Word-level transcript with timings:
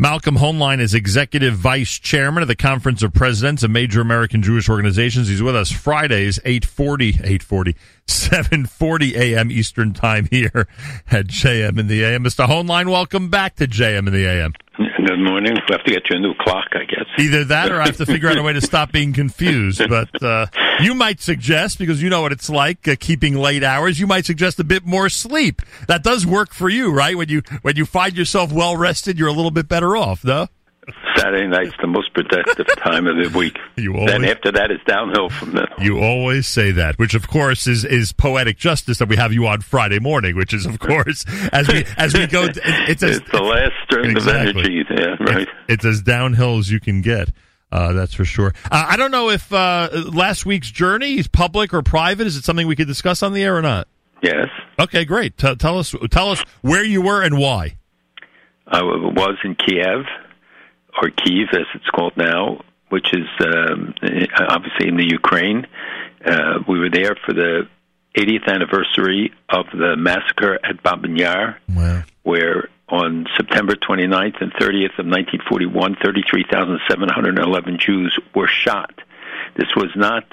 Malcolm 0.00 0.36
Hoenlein 0.36 0.78
is 0.78 0.94
executive 0.94 1.54
vice 1.54 1.98
chairman 1.98 2.40
of 2.42 2.46
the 2.46 2.54
Conference 2.54 3.02
of 3.02 3.12
Presidents 3.12 3.64
of 3.64 3.72
Major 3.72 4.00
American 4.00 4.44
Jewish 4.44 4.68
Organizations. 4.68 5.26
He's 5.26 5.42
with 5.42 5.56
us 5.56 5.72
Fridays, 5.72 6.38
840, 6.44 7.08
840, 7.08 7.74
740 8.06 9.16
a.m. 9.16 9.50
Eastern 9.50 9.92
Time 9.92 10.28
here 10.30 10.68
at 11.10 11.26
JM 11.26 11.80
in 11.80 11.88
the 11.88 12.04
AM. 12.04 12.22
Mr. 12.22 12.46
Hoenlein, 12.46 12.88
welcome 12.88 13.28
back 13.28 13.56
to 13.56 13.66
JM 13.66 14.06
in 14.06 14.12
the 14.12 14.24
AM. 14.24 14.52
Good 15.08 15.20
morning. 15.20 15.54
We 15.54 15.74
have 15.74 15.84
to 15.84 15.90
get 15.90 16.10
you 16.10 16.16
a 16.16 16.18
new 16.18 16.34
clock, 16.34 16.66
I 16.72 16.84
guess. 16.84 17.06
Either 17.18 17.42
that 17.44 17.72
or 17.72 17.80
I 17.80 17.86
have 17.86 17.96
to 17.96 18.04
figure 18.04 18.28
out 18.28 18.36
a 18.36 18.42
way 18.42 18.52
to 18.52 18.60
stop 18.72 18.92
being 18.92 19.14
confused. 19.14 19.80
But 19.88 20.22
uh, 20.22 20.48
you 20.82 20.94
might 20.94 21.22
suggest, 21.22 21.78
because 21.78 22.02
you 22.02 22.10
know 22.10 22.20
what 22.20 22.30
it's 22.30 22.50
like 22.50 22.86
uh, 22.86 22.94
keeping 23.00 23.34
late 23.34 23.64
hours, 23.64 23.98
you 23.98 24.06
might 24.06 24.26
suggest 24.26 24.60
a 24.60 24.64
bit 24.64 24.84
more 24.84 25.08
sleep. 25.08 25.62
That 25.86 26.02
does 26.02 26.26
work 26.26 26.52
for 26.52 26.68
you, 26.68 26.92
right? 26.92 27.16
When 27.16 27.30
you 27.30 27.40
when 27.62 27.76
you 27.76 27.86
find 27.86 28.18
yourself 28.18 28.52
well 28.52 28.76
rested, 28.76 29.18
you're 29.18 29.28
a 29.28 29.32
little 29.32 29.50
bit 29.50 29.66
better 29.66 29.96
off, 29.96 30.20
though. 30.20 30.48
Saturday 31.16 31.46
night's 31.46 31.74
the 31.80 31.86
most 31.86 32.12
productive 32.14 32.66
time 32.78 33.06
of 33.06 33.16
the 33.16 33.36
week. 33.36 33.56
You 33.76 33.94
always, 33.94 34.10
then 34.10 34.24
after 34.24 34.52
that, 34.52 34.70
it's 34.70 34.82
downhill 34.84 35.28
from 35.28 35.52
there. 35.52 35.68
You 35.80 35.98
always 35.98 36.46
say 36.46 36.70
that, 36.72 36.98
which 36.98 37.14
of 37.14 37.28
course 37.28 37.66
is 37.66 37.84
is 37.84 38.12
poetic 38.12 38.58
justice 38.58 38.98
that 38.98 39.08
we 39.08 39.16
have 39.16 39.32
you 39.32 39.46
on 39.46 39.60
Friday 39.60 39.98
morning, 39.98 40.36
which 40.36 40.54
is 40.54 40.66
of 40.66 40.78
course 40.78 41.24
as 41.52 41.68
we 41.68 41.84
as 41.96 42.14
we 42.14 42.26
go. 42.26 42.48
It's, 42.88 43.02
as, 43.02 43.18
it's 43.18 43.30
the 43.30 43.42
last 43.42 43.72
string 43.84 44.10
exactly. 44.10 44.50
of 44.50 44.56
energy. 44.56 44.84
Yeah, 44.90 45.16
right. 45.20 45.42
It's, 45.42 45.50
it's 45.68 45.84
as 45.84 46.02
downhill 46.02 46.58
as 46.58 46.70
you 46.70 46.80
can 46.80 47.02
get. 47.02 47.28
Uh, 47.70 47.92
that's 47.92 48.14
for 48.14 48.24
sure. 48.24 48.54
Uh, 48.70 48.86
I 48.88 48.96
don't 48.96 49.10
know 49.10 49.28
if 49.28 49.52
uh, 49.52 49.88
last 50.12 50.46
week's 50.46 50.70
journey 50.70 51.18
is 51.18 51.28
public 51.28 51.74
or 51.74 51.82
private. 51.82 52.26
Is 52.26 52.36
it 52.36 52.44
something 52.44 52.66
we 52.66 52.76
could 52.76 52.86
discuss 52.86 53.22
on 53.22 53.32
the 53.32 53.42
air 53.42 53.56
or 53.56 53.62
not? 53.62 53.88
Yes. 54.22 54.48
Okay, 54.78 55.04
great. 55.04 55.36
T- 55.36 55.54
tell 55.56 55.78
us 55.78 55.94
tell 56.10 56.30
us 56.30 56.42
where 56.62 56.84
you 56.84 57.02
were 57.02 57.22
and 57.22 57.38
why. 57.38 57.76
I 58.66 58.82
was 58.82 59.36
in 59.44 59.54
Kiev 59.54 60.04
or 61.02 61.10
Kyiv, 61.10 61.52
as 61.52 61.66
it's 61.74 61.88
called 61.90 62.16
now, 62.16 62.62
which 62.88 63.12
is 63.12 63.28
um, 63.40 63.94
obviously 64.48 64.88
in 64.88 64.96
the 64.96 65.06
Ukraine. 65.06 65.66
Uh, 66.24 66.60
we 66.68 66.78
were 66.78 66.90
there 66.90 67.16
for 67.24 67.32
the 67.32 67.68
80th 68.16 68.48
anniversary 68.48 69.32
of 69.48 69.66
the 69.72 69.96
massacre 69.96 70.58
at 70.64 70.82
Babi 70.82 71.20
Yar, 71.20 71.58
wow. 71.68 72.02
where 72.22 72.68
on 72.88 73.26
September 73.36 73.74
29th 73.74 74.40
and 74.40 74.52
30th 74.54 74.98
of 74.98 75.06
1941, 75.06 75.96
33,711 76.02 77.78
Jews 77.78 78.18
were 78.34 78.48
shot. 78.48 78.94
This 79.56 79.68
was 79.76 79.90
not 79.94 80.24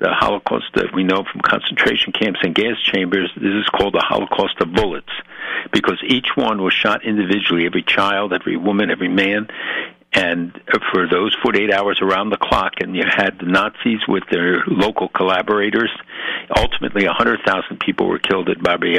the 0.00 0.08
Holocaust 0.10 0.66
that 0.74 0.94
we 0.94 1.04
know 1.04 1.24
from 1.30 1.42
concentration 1.42 2.12
camps 2.12 2.40
and 2.42 2.54
gas 2.54 2.80
chambers. 2.82 3.30
This 3.36 3.52
is 3.52 3.66
called 3.66 3.94
the 3.94 4.04
Holocaust 4.06 4.60
of 4.60 4.72
bullets 4.72 5.12
because 5.72 5.98
each 6.06 6.28
one 6.34 6.62
was 6.62 6.72
shot 6.72 7.04
individually, 7.04 7.66
every 7.66 7.82
child, 7.82 8.32
every 8.32 8.56
woman, 8.56 8.90
every 8.90 9.08
man. 9.08 9.48
And 10.12 10.58
for 10.90 11.06
those 11.06 11.36
48 11.42 11.72
hours 11.72 12.00
around 12.02 12.30
the 12.30 12.36
clock, 12.36 12.74
and 12.80 12.96
you 12.96 13.04
had 13.06 13.38
the 13.38 13.46
Nazis 13.46 14.00
with 14.08 14.24
their 14.30 14.64
local 14.66 15.08
collaborators. 15.08 15.90
Ultimately, 16.56 17.06
100,000 17.06 17.78
people 17.78 18.08
were 18.08 18.18
killed 18.18 18.48
at 18.48 18.60
Babi 18.60 18.98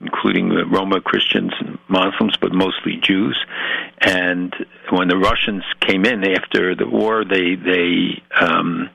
including 0.00 0.50
Roma 0.70 1.00
Christians 1.00 1.52
and 1.60 1.78
Muslims, 1.88 2.36
but 2.38 2.52
mostly 2.52 2.96
Jews. 2.96 3.42
And 4.00 4.54
when 4.90 5.08
the 5.08 5.16
Russians 5.16 5.62
came 5.80 6.04
in 6.04 6.24
after 6.24 6.74
the 6.74 6.86
war, 6.86 7.24
they 7.24 7.54
they 7.54 8.22
um, 8.38 8.90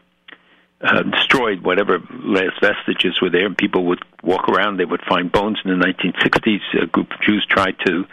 uh, 0.82 1.04
destroyed 1.04 1.62
whatever 1.62 2.00
last 2.24 2.62
vestiges 2.62 3.20
were 3.22 3.30
there, 3.30 3.46
and 3.46 3.58
people 3.58 3.86
would 3.86 4.00
walk 4.24 4.48
around. 4.48 4.78
They 4.78 4.86
would 4.86 5.02
find 5.08 5.32
bones. 5.32 5.60
In 5.66 5.78
the 5.78 5.86
1960s, 5.86 6.84
a 6.84 6.88
group 6.88 7.12
of 7.12 7.22
Jews 7.22 7.46
tried 7.50 7.76
to 7.86 8.06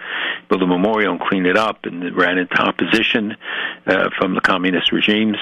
build 0.49 0.63
a 0.63 0.67
memorial 0.67 1.13
and 1.13 1.21
clean 1.21 1.47
it 1.47 1.57
up, 1.57 1.85
and 1.85 2.03
it 2.03 2.17
ran 2.17 2.39
into 2.39 2.57
opposition 2.57 3.37
uh, 3.87 4.11
from 4.19 4.35
the 4.35 4.41
communist 4.41 4.91
regimes. 4.91 5.39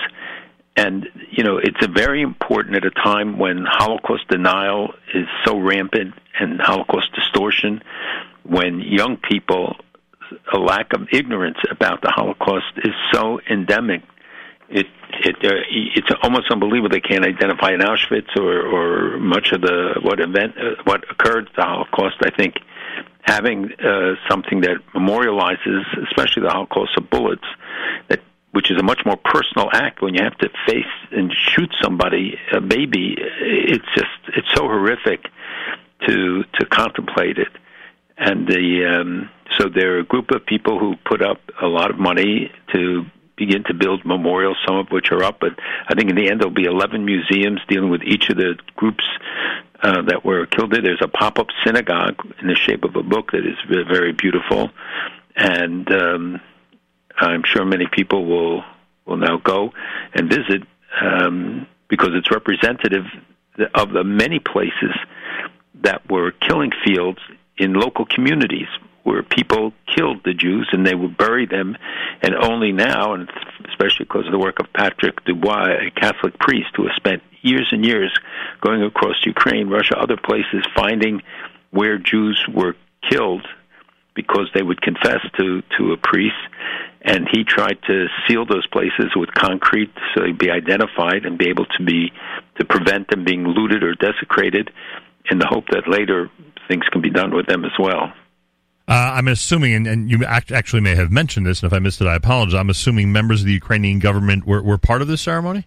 And 0.77 1.07
you 1.31 1.45
know, 1.45 1.59
it's 1.59 1.83
a 1.83 1.89
very 1.89 2.21
important 2.21 2.77
at 2.77 2.85
a 2.85 2.91
time 2.91 3.39
when 3.39 3.65
Holocaust 3.67 4.29
denial 4.29 4.93
is 5.15 5.27
so 5.47 5.59
rampant 5.59 6.15
and 6.39 6.61
Holocaust 6.61 7.15
distortion, 7.15 7.83
when 8.43 8.81
young 8.81 9.17
people 9.17 9.77
a 10.53 10.59
lack 10.59 10.93
of 10.93 11.09
ignorance 11.13 11.59
about 11.71 12.03
the 12.03 12.11
Holocaust 12.11 12.73
is 12.79 12.93
so 13.13 13.41
endemic 13.49 14.03
it 14.69 14.87
it 15.25 15.37
uh, 15.45 15.63
it's 15.71 16.11
almost 16.23 16.51
unbelievable 16.51 16.89
they 16.89 17.01
can't 17.01 17.25
identify 17.25 17.71
an 17.71 17.81
Auschwitz 17.81 18.37
or 18.37 18.61
or 18.67 19.19
much 19.19 19.53
of 19.53 19.61
the 19.61 20.01
what 20.03 20.21
event 20.21 20.55
uh, 20.59 20.83
what 20.85 21.05
occurred 21.11 21.51
the 21.57 21.63
Holocaust. 21.63 22.17
I 22.23 22.31
think 22.31 22.57
having 23.23 23.73
uh, 23.73 24.15
something 24.29 24.61
that 24.63 24.77
memorializes, 24.95 25.83
especially 26.09 26.43
the 26.43 26.51
Holocaust 26.51 26.97
of 26.97 27.11
bullets, 27.11 27.45
that 28.09 28.21
which 28.53 28.71
is 28.71 28.79
a 28.79 28.83
much 28.83 29.01
more 29.05 29.17
personal 29.17 29.69
act 29.73 30.01
when 30.01 30.15
you 30.15 30.23
have 30.23 30.37
to 30.39 30.49
face 30.67 30.85
and 31.11 31.33
shoot 31.33 31.71
somebody, 31.83 32.39
a 32.53 32.61
baby. 32.61 33.17
It's 33.19 33.87
just 33.95 34.37
it's 34.37 34.49
so 34.55 34.63
horrific 34.63 35.27
to 36.07 36.45
to 36.59 36.67
contemplate 36.67 37.39
it, 37.39 37.53
and 38.17 38.47
the 38.47 39.01
um, 39.01 39.31
so 39.59 39.69
there 39.69 39.97
are 39.97 40.01
a 40.01 40.05
group 40.05 40.31
of 40.31 40.47
people 40.47 40.79
who 40.79 40.95
put 41.05 41.23
up 41.23 41.39
a 41.61 41.67
lot 41.67 41.91
of 41.91 41.99
money 41.99 42.51
to 42.73 43.05
begin 43.37 43.65
to 43.65 43.75
build 43.75 44.05
memorials, 44.05 44.57
some 44.67 44.77
of 44.77 44.89
which 44.91 45.11
are 45.11 45.23
up. 45.23 45.41
But 45.41 45.59
I 45.89 45.95
think 45.95 46.11
in 46.11 46.17
the 46.17 46.31
end 46.31 46.41
there'll 46.41 46.55
be 46.55 46.65
11 46.65 47.05
museums 47.05 47.61
dealing 47.69 47.91
with 47.91 48.03
each 48.03 48.31
of 48.31 48.37
the 48.37 48.57
groups 48.77 49.05
uh, 49.83 50.03
that 50.03 50.25
were 50.25 50.47
killed 50.47 50.73
there. 50.73 50.83
There's 50.83 51.03
a 51.03 51.09
pop-up 51.09 51.49
synagogue 51.65 52.17
in 52.41 52.49
the 52.49 52.55
shape 52.55 52.85
of 52.85 52.97
a 52.97 53.03
book 53.03 53.33
that 53.33 53.45
is 53.45 53.57
very 53.69 54.13
beautiful, 54.13 54.71
and 55.37 55.91
um, 55.93 56.41
I'm 57.17 57.43
sure 57.45 57.65
many 57.65 57.87
people 57.91 58.25
will 58.25 58.65
will 59.05 59.17
now 59.19 59.37
go 59.37 59.73
and 60.15 60.31
visit 60.31 60.63
um, 60.99 61.67
because 61.89 62.11
it's 62.15 62.31
representative 62.31 63.05
of 63.75 63.91
the 63.91 64.03
many 64.03 64.39
places 64.39 64.95
that 65.83 66.11
were 66.11 66.31
killing 66.31 66.71
fields 66.85 67.19
in 67.59 67.75
local 67.75 68.07
communities 68.07 68.69
where 69.05 69.23
people 69.23 69.73
killed 69.95 70.21
the 70.25 70.35
Jews 70.35 70.69
and 70.73 70.85
they 70.85 70.95
would 70.95 71.17
bury 71.17 71.47
them, 71.47 71.77
and 72.23 72.35
only 72.35 72.73
now, 72.73 73.15
and 73.15 73.31
especially 73.69 74.07
because 74.07 74.27
of 74.27 74.33
the 74.33 74.39
work 74.39 74.59
of 74.59 74.73
Patrick 74.73 75.25
Desbois, 75.25 75.87
a 75.87 75.91
Catholic 75.91 76.39
priest 76.39 76.71
who 76.77 76.87
has 76.87 76.97
spent 76.97 77.23
years 77.43 77.69
and 77.71 77.85
years 77.85 78.13
going 78.61 78.83
across 78.83 79.25
Ukraine, 79.25 79.69
Russia, 79.69 79.97
other 79.99 80.17
places, 80.17 80.67
finding 80.75 81.23
where 81.71 81.99
Jews 81.99 82.43
were 82.53 82.75
killed 83.09 83.47
because 84.15 84.49
they 84.55 84.63
would 84.63 84.81
confess 84.81 85.21
to 85.37 85.63
to 85.77 85.93
a 85.93 85.97
priest, 85.97 86.37
and 87.03 87.29
he 87.31 87.45
tried 87.45 87.79
to 87.87 88.07
seal 88.27 88.47
those 88.47 88.67
places 88.69 89.11
with 89.15 89.29
concrete 89.35 89.93
so 90.15 90.23
they'd 90.23 90.39
be 90.39 90.51
identified 90.51 91.27
and 91.27 91.37
be 91.37 91.49
able 91.49 91.67
to 91.67 91.85
be 91.85 92.13
to 92.59 92.65
prevent 92.65 93.09
them 93.09 93.25
being 93.25 93.45
looted 93.45 93.83
or 93.83 93.95
desecrated, 93.95 94.71
in 95.31 95.39
the 95.39 95.47
hope 95.47 95.67
that 95.69 95.89
later 95.89 96.31
things 96.69 96.85
can 96.91 97.03
be 97.03 97.11
done 97.11 97.35
with 97.35 97.47
them 97.47 97.65
as 97.65 97.73
well. 97.79 98.13
Uh, 98.87 98.93
I'm 99.15 99.29
assuming, 99.29 99.75
and, 99.75 99.87
and, 99.87 100.11
you 100.11 100.25
actually 100.27 100.83
may 100.83 100.95
have 100.95 101.11
mentioned 101.11 101.47
this, 101.47 101.63
and 101.63 101.73
if 101.73 101.75
I 101.75 101.79
missed 101.79 102.03
it, 102.03 102.07
I 102.07 102.17
apologize. 102.17 102.55
I'm 102.55 102.69
assuming 102.69 103.13
members 103.13 103.41
of 103.41 103.47
the 103.47 103.53
Ukrainian 103.53 103.99
government 103.99 104.47
were, 104.47 104.63
were 104.63 104.77
part 104.77 105.01
of 105.01 105.09
this 105.09 105.23
ceremony? 105.23 105.65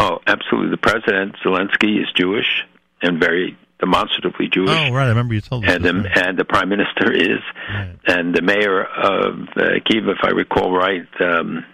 Oh, 0.00 0.18
absolutely. 0.26 0.70
The 0.70 0.78
president, 0.78 1.36
Zelensky, 1.44 2.00
is 2.00 2.10
Jewish 2.16 2.64
and 3.02 3.20
very 3.20 3.56
demonstratively 3.80 4.48
Jewish. 4.48 4.70
Oh, 4.70 4.92
right. 4.92 5.04
I 5.04 5.08
remember 5.08 5.34
you 5.34 5.42
told 5.42 5.66
us. 5.66 5.74
And, 5.74 5.84
the, 5.84 6.26
and 6.26 6.38
the 6.38 6.44
prime 6.46 6.70
minister 6.70 7.12
is. 7.12 7.40
Right. 7.68 7.96
And 8.06 8.34
the 8.34 8.40
mayor 8.40 8.82
of 8.82 9.40
uh, 9.56 9.80
Kiev, 9.84 10.08
if 10.08 10.18
I 10.22 10.30
recall 10.30 10.72
right, 10.72 11.06
um, 11.20 11.66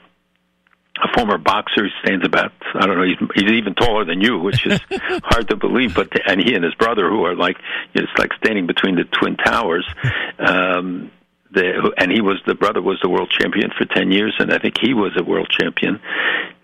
a 1.02 1.08
former 1.16 1.38
boxer. 1.38 1.84
He 1.84 1.90
stands 2.04 2.24
about 2.24 2.52
I 2.74 2.86
don't 2.86 2.98
know. 2.98 3.04
He's, 3.04 3.28
he's 3.34 3.52
even 3.52 3.74
taller 3.74 4.04
than 4.04 4.20
you, 4.20 4.38
which 4.38 4.66
is 4.66 4.80
hard 5.24 5.48
to 5.48 5.56
believe. 5.56 5.94
But 5.94 6.08
and 6.26 6.40
he 6.42 6.54
and 6.54 6.64
his 6.64 6.74
brother, 6.74 7.08
who 7.08 7.24
are 7.24 7.34
like 7.34 7.56
it's 7.94 8.10
like 8.18 8.32
standing 8.34 8.66
between 8.66 8.96
the 8.96 9.04
twin 9.04 9.36
towers. 9.36 9.86
Um, 10.38 11.10
the, 11.52 11.92
and 11.96 12.12
he 12.12 12.20
was 12.20 12.40
the 12.46 12.54
brother 12.54 12.80
was 12.80 12.98
the 13.02 13.08
world 13.08 13.30
champion 13.30 13.70
for 13.76 13.84
ten 13.84 14.12
years, 14.12 14.36
and 14.38 14.52
I 14.52 14.58
think 14.58 14.76
he 14.80 14.94
was 14.94 15.12
a 15.18 15.24
world 15.24 15.50
champion. 15.50 16.00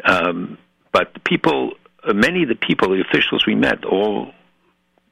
Um, 0.05 0.59
but 0.93 1.13
the 1.15 1.21
people, 1.21 1.73
many 2.07 2.45
of 2.45 2.49
the 2.49 2.55
people, 2.55 2.91
the 2.91 3.01
officials 3.01 3.47
we 3.47 3.55
met, 3.55 3.85
all 3.85 4.33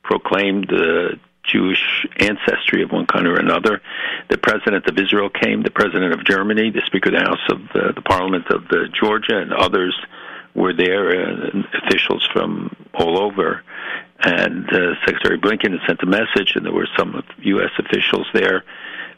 proclaimed 0.02 0.72
uh, 0.72 1.16
Jewish 1.44 2.06
ancestry 2.18 2.82
of 2.82 2.90
one 2.90 3.06
kind 3.06 3.26
or 3.26 3.36
another. 3.36 3.80
The 4.28 4.38
president 4.38 4.86
of 4.86 4.98
Israel 4.98 5.30
came, 5.30 5.62
the 5.62 5.70
president 5.70 6.12
of 6.12 6.24
Germany, 6.24 6.70
the 6.70 6.82
Speaker 6.86 7.10
of 7.10 7.14
the 7.14 7.20
House 7.20 7.46
of 7.50 7.60
uh, 7.74 7.92
the 7.92 8.02
Parliament 8.02 8.46
of 8.50 8.64
uh, 8.70 8.88
Georgia, 8.98 9.38
and 9.38 9.52
others 9.52 9.94
were 10.54 10.72
there, 10.72 11.10
uh, 11.10 11.50
officials 11.84 12.28
from 12.32 12.74
all 12.94 13.20
over. 13.20 13.62
And 14.20 14.68
uh, 14.72 14.94
Secretary 15.04 15.38
Blinken 15.38 15.72
had 15.72 15.80
sent 15.86 16.02
a 16.02 16.06
message, 16.06 16.52
and 16.54 16.64
there 16.64 16.72
were 16.72 16.88
some 16.96 17.22
U.S. 17.42 17.70
officials 17.78 18.26
there. 18.32 18.64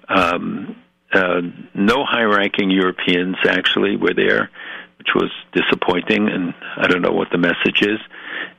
Um, 0.08 0.76
uh, 1.12 1.40
no 1.74 2.04
high-ranking 2.04 2.70
Europeans 2.70 3.36
actually 3.48 3.96
were 3.96 4.14
there, 4.14 4.50
which 5.06 5.22
was 5.22 5.30
disappointing, 5.52 6.28
and 6.28 6.54
I 6.76 6.86
don't 6.86 7.02
know 7.02 7.12
what 7.12 7.28
the 7.30 7.38
message 7.38 7.82
is. 7.82 7.98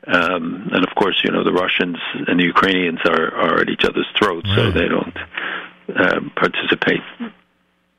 Um, 0.08 0.70
and 0.72 0.84
of 0.86 0.96
course, 0.96 1.22
you 1.24 1.32
know, 1.32 1.44
the 1.44 1.52
Russians 1.52 1.98
and 2.28 2.40
the 2.40 2.46
Ukrainians 2.46 3.00
are, 3.06 3.34
are 3.34 3.62
at 3.62 3.70
each 3.70 3.84
other's 3.84 4.08
throats, 4.18 4.48
right. 4.50 4.56
so 4.56 4.72
they 4.72 4.88
don't 4.88 5.18
um, 5.96 6.32
participate. 6.36 7.02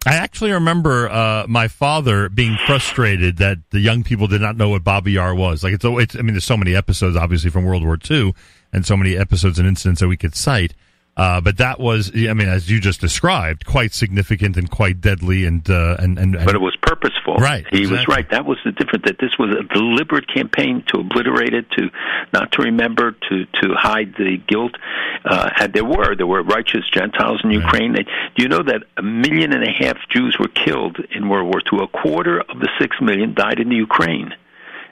I 0.07 0.15
actually 0.15 0.53
remember 0.53 1.11
uh, 1.11 1.45
my 1.49 1.69
father 1.69 2.29
being 2.29 2.57
frustrated 2.67 3.37
that 3.39 3.59
the 3.71 3.81
young 3.81 4.05
people 4.05 4.27
did 4.27 4.41
not 4.41 4.57
know 4.57 4.71
what 4.71 4.85
Babi 4.85 5.13
Yar 5.13 5.35
was. 5.35 5.63
Like 5.63 5.75
it's, 5.75 5.85
it's, 5.85 6.17
I 6.17 6.21
mean, 6.21 6.33
there's 6.33 6.45
so 6.45 6.57
many 6.57 6.75
episodes, 6.75 7.17
obviously, 7.17 7.51
from 7.51 7.65
World 7.65 7.85
War 7.85 7.99
II, 8.11 8.35
and 8.73 8.87
so 8.87 8.97
many 8.97 9.17
episodes 9.17 9.59
and 9.59 9.69
incidents 9.69 10.01
that 10.01 10.09
we 10.09 10.17
could 10.17 10.35
cite. 10.35 10.75
Uh, 11.19 11.41
but 11.41 11.57
that 11.57 11.81
was, 11.81 12.13
I 12.15 12.33
mean, 12.33 12.49
as 12.49 12.71
you 12.71 12.79
just 12.79 13.01
described, 13.01 13.67
quite 13.67 13.93
significant 13.93 14.57
and 14.57 14.71
quite 14.71 15.01
deadly, 15.01 15.45
and 15.47 15.69
uh, 15.69 15.97
and, 15.99 16.17
and, 16.17 16.37
and 16.37 16.47
but 16.47 16.55
it 16.55 16.61
was 16.61 16.77
purposeful. 16.81 17.35
Right, 17.35 17.67
he 17.73 17.81
exactly. 17.81 17.97
was 17.97 18.07
right. 18.07 18.31
That 18.31 18.47
was 18.47 18.59
the 18.65 18.71
difference. 18.71 19.05
That 19.05 19.19
this 19.19 19.37
was 19.37 19.51
a 19.51 19.65
deliberate 19.75 20.33
campaign 20.33 20.85
to 20.93 21.01
obliterate 21.01 21.55
it, 21.55 21.69
to 21.73 21.91
not 22.33 22.53
to 22.53 22.63
remember, 22.63 23.17
to 23.29 23.47
to 23.47 23.75
hide 23.75 24.15
the 24.17 24.37
guilt. 24.47 24.77
Uh, 25.25 25.51
and 25.59 25.73
there 25.73 25.85
were 25.85 26.15
there 26.15 26.27
were 26.27 26.45
righteous 26.45 26.89
Gentiles 26.89 27.41
in 27.43 27.51
Ukraine. 27.51 27.95
Right. 27.95 28.07
Do 28.37 28.43
you 28.45 28.49
know 28.49 28.63
that 28.63 28.85
a 28.97 29.03
million 29.03 29.53
and 29.53 29.65
a 29.65 29.73
half 29.73 29.97
Jews 30.11 30.37
were 30.39 30.47
killed 30.47 30.99
in 31.11 31.29
World 31.29 31.53
War 31.53 31.61
II? 31.73 31.85
A 31.85 31.89
quarter 31.89 32.43
of 32.43 32.61
the 32.61 32.69
six 32.81 32.97
million 33.01 33.35
died 33.35 33.59
in 33.59 33.71
the 33.71 33.77
Ukraine. 33.77 34.33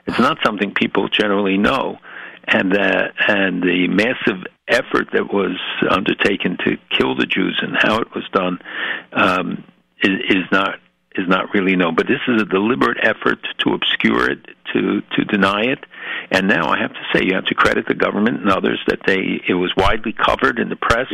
It's 0.05 0.19
not 0.19 0.39
something 0.43 0.73
people 0.73 1.07
generally 1.07 1.57
know 1.57 1.99
and 2.47 2.75
uh, 2.75 3.09
and 3.27 3.61
the 3.61 3.87
massive 3.87 4.45
effort 4.67 5.07
that 5.13 5.33
was 5.33 5.57
undertaken 5.89 6.57
to 6.65 6.77
kill 6.89 7.15
the 7.15 7.25
Jews 7.25 7.59
and 7.61 7.75
how 7.77 7.99
it 7.99 8.13
was 8.13 8.27
done 8.31 8.59
um, 9.13 9.63
is, 10.01 10.19
is 10.29 10.43
not 10.51 10.79
is 11.15 11.27
not 11.27 11.53
really 11.53 11.75
known. 11.75 11.95
But 11.95 12.07
this 12.07 12.21
is 12.27 12.41
a 12.41 12.45
deliberate 12.45 12.97
effort 13.01 13.39
to 13.59 13.73
obscure 13.73 14.29
it, 14.29 14.39
to 14.73 15.01
to 15.15 15.25
deny 15.25 15.63
it. 15.63 15.79
And 16.29 16.47
now 16.47 16.69
I 16.69 16.79
have 16.79 16.93
to 16.93 17.05
say, 17.13 17.21
you 17.23 17.35
have 17.35 17.45
to 17.45 17.55
credit 17.55 17.85
the 17.87 17.95
government 17.95 18.41
and 18.41 18.51
others 18.51 18.79
that 18.87 18.99
they 19.05 19.41
it 19.47 19.55
was 19.55 19.73
widely 19.75 20.13
covered 20.13 20.59
in 20.59 20.69
the 20.69 20.75
press. 20.75 21.07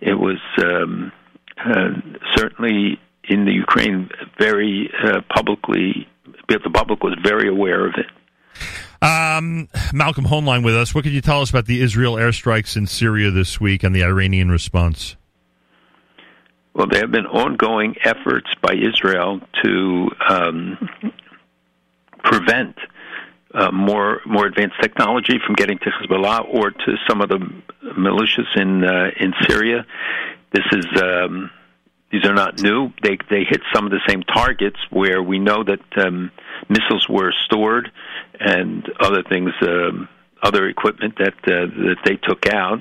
It 0.00 0.14
was 0.14 0.40
um, 0.58 1.12
uh, 1.56 1.90
certainly 2.34 3.00
in 3.24 3.44
the 3.44 3.52
Ukraine 3.52 4.10
very 4.38 4.90
uh, 5.02 5.20
publicly. 5.34 6.08
The 6.48 6.70
public 6.72 7.02
was 7.02 7.14
very 7.22 7.48
aware 7.48 7.86
of 7.86 7.94
it. 7.98 8.06
Um, 9.00 9.68
Malcolm 9.92 10.24
Hoenlein 10.24 10.64
with 10.64 10.74
us. 10.74 10.94
What 10.94 11.04
could 11.04 11.12
you 11.12 11.20
tell 11.20 11.40
us 11.40 11.50
about 11.50 11.66
the 11.66 11.80
Israel 11.80 12.14
airstrikes 12.14 12.76
in 12.76 12.86
Syria 12.86 13.30
this 13.30 13.60
week 13.60 13.84
and 13.84 13.94
the 13.94 14.02
Iranian 14.02 14.50
response? 14.50 15.16
Well, 16.74 16.86
there 16.90 17.00
have 17.00 17.10
been 17.10 17.26
ongoing 17.26 17.96
efforts 18.04 18.50
by 18.62 18.74
Israel 18.74 19.40
to 19.64 20.10
um, 20.28 20.88
prevent 22.22 22.76
uh, 23.54 23.70
more 23.72 24.20
more 24.26 24.46
advanced 24.46 24.76
technology 24.80 25.38
from 25.44 25.54
getting 25.54 25.78
to 25.78 25.90
Hezbollah 25.90 26.46
or 26.52 26.70
to 26.70 26.96
some 27.08 27.20
of 27.20 27.28
the 27.28 27.38
militias 27.96 28.56
in 28.56 28.84
uh, 28.84 29.10
in 29.18 29.32
Syria. 29.48 29.86
This 30.52 30.64
is 30.72 30.86
um, 31.02 31.50
these 32.10 32.24
are 32.24 32.34
not 32.34 32.60
new. 32.60 32.90
They 33.02 33.18
they 33.30 33.44
hit 33.44 33.60
some 33.74 33.84
of 33.84 33.90
the 33.90 34.00
same 34.08 34.22
targets 34.22 34.78
where 34.90 35.22
we 35.22 35.38
know 35.38 35.62
that 35.62 36.06
um, 36.06 36.30
missiles 36.68 37.06
were 37.08 37.32
stored 37.44 37.90
and 38.40 38.88
other 39.00 39.22
things, 39.22 39.50
um, 39.62 40.08
other 40.42 40.68
equipment 40.68 41.18
that 41.18 41.34
uh, 41.44 41.66
that 41.66 41.96
they 42.04 42.16
took 42.16 42.46
out. 42.46 42.80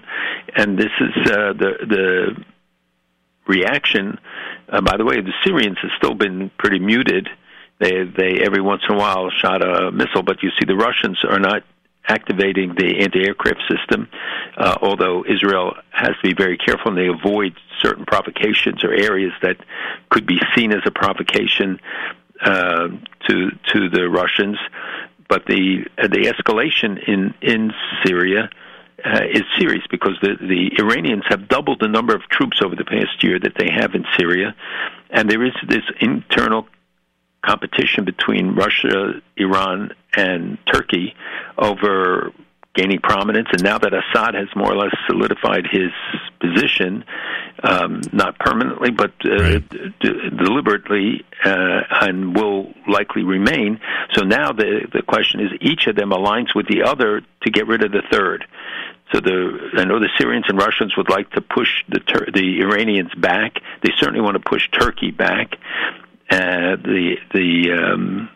And 0.56 0.78
this 0.78 0.92
is 1.02 1.32
uh, 1.32 1.54
the 1.54 1.72
the 1.88 2.44
reaction. 3.48 4.18
Uh, 4.70 4.82
by 4.82 4.96
the 4.98 5.06
way, 5.06 5.20
the 5.22 5.34
Syrians 5.46 5.78
have 5.82 5.92
still 5.98 6.14
been 6.14 6.50
pretty 6.58 6.80
muted. 6.80 7.28
They 7.80 8.04
they 8.04 8.42
every 8.46 8.62
once 8.62 8.84
in 8.88 8.96
a 8.96 8.98
while 8.98 9.30
shot 9.30 9.62
a 9.62 9.92
missile, 9.92 10.24
but 10.24 10.42
you 10.42 10.52
see 10.52 10.66
the 10.66 10.76
Russians 10.76 11.20
are 11.28 11.40
not 11.40 11.64
activating 12.08 12.74
the 12.76 13.00
anti-aircraft 13.00 13.62
system. 13.70 14.10
Uh, 14.56 14.78
although 14.82 15.24
Israel 15.26 15.74
has 15.92 16.16
to 16.22 16.24
be 16.24 16.34
very 16.34 16.58
careful 16.58 16.90
and 16.90 16.98
they 16.98 17.08
avoid 17.08 17.54
certain 17.82 18.06
provocations 18.06 18.84
or 18.84 18.92
areas 18.92 19.34
that 19.42 19.58
could 20.10 20.26
be 20.26 20.40
seen 20.56 20.72
as 20.72 20.82
a 20.86 20.92
provocation 20.92 21.80
uh, 22.42 22.88
to 23.28 23.52
to 23.74 23.90
the 23.90 24.08
Russians. 24.10 24.58
But 25.28 25.46
the 25.46 25.86
uh, 25.98 26.08
the 26.08 26.34
escalation 26.34 26.98
in 27.08 27.34
in 27.42 27.72
Syria. 28.06 28.50
Uh, 29.06 29.22
is 29.32 29.44
serious 29.60 29.84
because 29.92 30.18
the, 30.24 30.34
the 30.42 30.72
Iranians 30.80 31.22
have 31.30 31.48
doubled 31.48 31.80
the 31.80 31.88
number 31.88 32.16
of 32.16 32.24
troops 32.32 32.64
over 32.64 32.76
the 32.76 32.84
past 32.84 33.24
year 33.24 33.38
that 33.38 33.54
they 33.56 33.70
have 33.70 33.94
in 33.94 34.04
Syria, 34.18 34.56
and 35.12 35.30
there 35.30 35.46
is 35.46 35.54
this 35.68 35.84
internal 36.02 36.68
competition 37.46 38.06
between 38.06 38.56
Russia, 38.56 39.22
Iran, 39.38 39.92
and 40.16 40.58
Turkey 40.66 41.16
over 41.58 42.32
gaining 42.78 43.00
prominence. 43.00 43.48
And 43.52 43.64
now 43.64 43.78
that 43.80 43.92
Assad 43.94 44.36
has 44.36 44.48
more 44.56 44.72
or 44.72 44.78
less 44.78 44.96
solidified 45.08 45.66
his 45.70 45.92
position, 46.40 47.04
um, 47.64 48.02
not 48.14 48.38
permanently, 48.40 48.92
but 48.92 49.12
uh, 49.26 49.36
right. 49.36 49.70
d- 49.70 50.30
deliberately, 50.30 51.26
uh, 51.44 51.82
and 52.02 52.36
will 52.36 52.74
likely 52.88 53.24
remain. 53.24 53.80
So 54.14 54.24
now 54.24 54.52
the 54.52 54.88
the 54.94 55.02
question 55.02 55.42
is, 55.42 55.50
each 55.60 55.88
of 55.88 55.96
them 55.96 56.12
aligns 56.12 56.56
with 56.56 56.68
the 56.68 56.84
other 56.84 57.22
to 57.42 57.50
get 57.50 57.68
rid 57.68 57.84
of 57.84 57.92
the 57.92 58.04
third. 58.12 58.46
So 59.12 59.20
the 59.20 59.72
I 59.78 59.86
know 59.86 60.00
the 60.00 60.10
Syrians 60.20 60.46
and 60.48 60.58
Russians 60.60 60.96
would 60.98 61.10
like 61.10 61.32
to 61.32 61.42
push 61.42 61.70
the 61.90 62.00
Tur- 62.00 62.30
the 62.32 62.62
Iranians 62.62 63.14
back. 63.16 63.60
They 63.82 63.92
certainly 63.98 64.22
want 64.22 64.36
to 64.36 64.50
push 64.50 64.70
Turkey 64.70 65.12
back. 65.12 65.56
Uh, 66.30 66.76
the 66.76 67.16
the 67.34 67.72
um, 67.72 68.30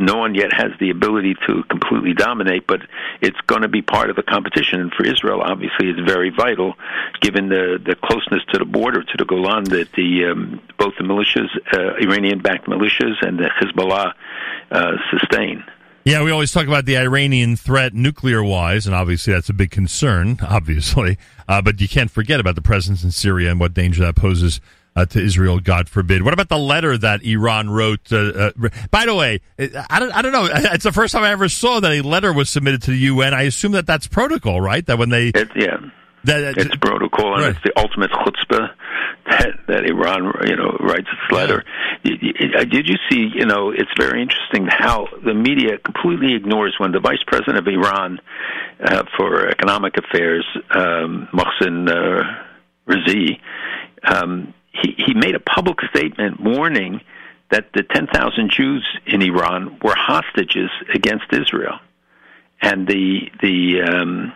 no 0.00 0.16
one 0.16 0.34
yet 0.34 0.52
has 0.52 0.72
the 0.80 0.90
ability 0.90 1.34
to 1.46 1.62
completely 1.64 2.14
dominate, 2.14 2.66
but 2.66 2.80
it's 3.20 3.40
going 3.46 3.62
to 3.62 3.68
be 3.68 3.82
part 3.82 4.10
of 4.10 4.16
the 4.16 4.22
competition. 4.22 4.80
And 4.80 4.92
for 4.92 5.04
Israel, 5.04 5.42
obviously, 5.42 5.88
it's 5.90 6.00
very 6.00 6.30
vital, 6.30 6.74
given 7.20 7.48
the 7.48 7.80
the 7.84 7.94
closeness 7.94 8.42
to 8.52 8.58
the 8.58 8.64
border, 8.64 9.02
to 9.02 9.16
the 9.18 9.24
Golan, 9.24 9.64
that 9.64 9.92
the 9.92 10.26
um, 10.32 10.60
both 10.78 10.94
the 10.98 11.04
militias, 11.04 11.48
uh, 11.72 11.96
Iranian-backed 12.00 12.66
militias, 12.66 13.20
and 13.20 13.38
the 13.38 13.50
Hezbollah 13.60 14.14
uh, 14.70 14.92
sustain. 15.10 15.62
Yeah, 16.04 16.22
we 16.22 16.30
always 16.30 16.50
talk 16.50 16.66
about 16.66 16.86
the 16.86 16.96
Iranian 16.96 17.56
threat 17.56 17.92
nuclear 17.92 18.42
wise, 18.42 18.86
and 18.86 18.94
obviously 18.94 19.34
that's 19.34 19.50
a 19.50 19.52
big 19.52 19.70
concern, 19.70 20.38
obviously. 20.42 21.18
Uh, 21.46 21.60
but 21.60 21.80
you 21.80 21.88
can't 21.88 22.10
forget 22.10 22.40
about 22.40 22.54
the 22.54 22.62
presence 22.62 23.04
in 23.04 23.10
Syria 23.10 23.50
and 23.50 23.60
what 23.60 23.74
danger 23.74 24.02
that 24.04 24.16
poses 24.16 24.62
uh, 25.00 25.06
to 25.06 25.20
Israel, 25.24 25.60
God 25.60 25.88
forbid. 25.88 26.22
What 26.22 26.34
about 26.34 26.48
the 26.48 26.58
letter 26.58 26.96
that 26.98 27.22
Iran 27.22 27.70
wrote? 27.70 28.12
Uh, 28.12 28.50
uh, 28.52 28.68
by 28.90 29.06
the 29.06 29.14
way, 29.14 29.40
I 29.58 29.98
don't, 29.98 30.12
I 30.12 30.22
don't 30.22 30.32
know. 30.32 30.48
It's 30.72 30.84
the 30.84 30.92
first 30.92 31.12
time 31.12 31.24
I 31.24 31.30
ever 31.30 31.48
saw 31.48 31.80
that 31.80 31.90
a 31.90 32.02
letter 32.02 32.32
was 32.32 32.48
submitted 32.48 32.82
to 32.82 32.90
the 32.90 32.98
UN. 32.98 33.34
I 33.34 33.42
assume 33.42 33.72
that 33.72 33.86
that's 33.86 34.06
protocol, 34.06 34.60
right? 34.60 34.84
That 34.86 34.98
when 34.98 35.10
they, 35.10 35.28
it, 35.28 35.50
yeah, 35.56 35.78
that, 36.24 36.58
it's 36.58 36.76
protocol, 36.76 37.34
and 37.34 37.42
right. 37.42 37.50
it's 37.56 37.62
the 37.64 37.72
ultimate 37.76 38.10
chutzpah 38.10 38.70
that, 39.26 39.48
that 39.68 39.84
Iran, 39.84 40.32
you 40.46 40.56
know, 40.56 40.76
writes 40.80 41.08
its 41.10 41.32
letter. 41.32 41.64
Yeah. 42.02 42.64
Did 42.64 42.88
you 42.88 42.96
see? 43.10 43.30
You 43.34 43.46
know, 43.46 43.70
it's 43.70 43.90
very 43.98 44.22
interesting 44.22 44.66
how 44.68 45.08
the 45.24 45.34
media 45.34 45.78
completely 45.78 46.34
ignores 46.34 46.74
when 46.78 46.92
the 46.92 47.00
vice 47.00 47.22
president 47.26 47.58
of 47.58 47.66
Iran 47.68 48.20
uh, 48.82 49.04
for 49.16 49.48
economic 49.48 49.94
affairs, 49.96 50.46
um, 50.70 51.28
Mohsen 51.32 51.88
uh, 51.88 52.22
Rezaei, 52.88 53.40
um, 54.04 54.54
he, 54.72 54.94
he 54.96 55.14
made 55.14 55.34
a 55.34 55.40
public 55.40 55.78
statement 55.94 56.40
warning 56.40 57.00
that 57.50 57.72
the 57.74 57.82
10,000 57.82 58.50
Jews 58.50 58.86
in 59.06 59.22
Iran 59.22 59.78
were 59.82 59.94
hostages 59.94 60.70
against 60.94 61.26
Israel. 61.32 61.78
And 62.62 62.86
the 62.86 63.30
the 63.40 63.80
um, 63.80 64.32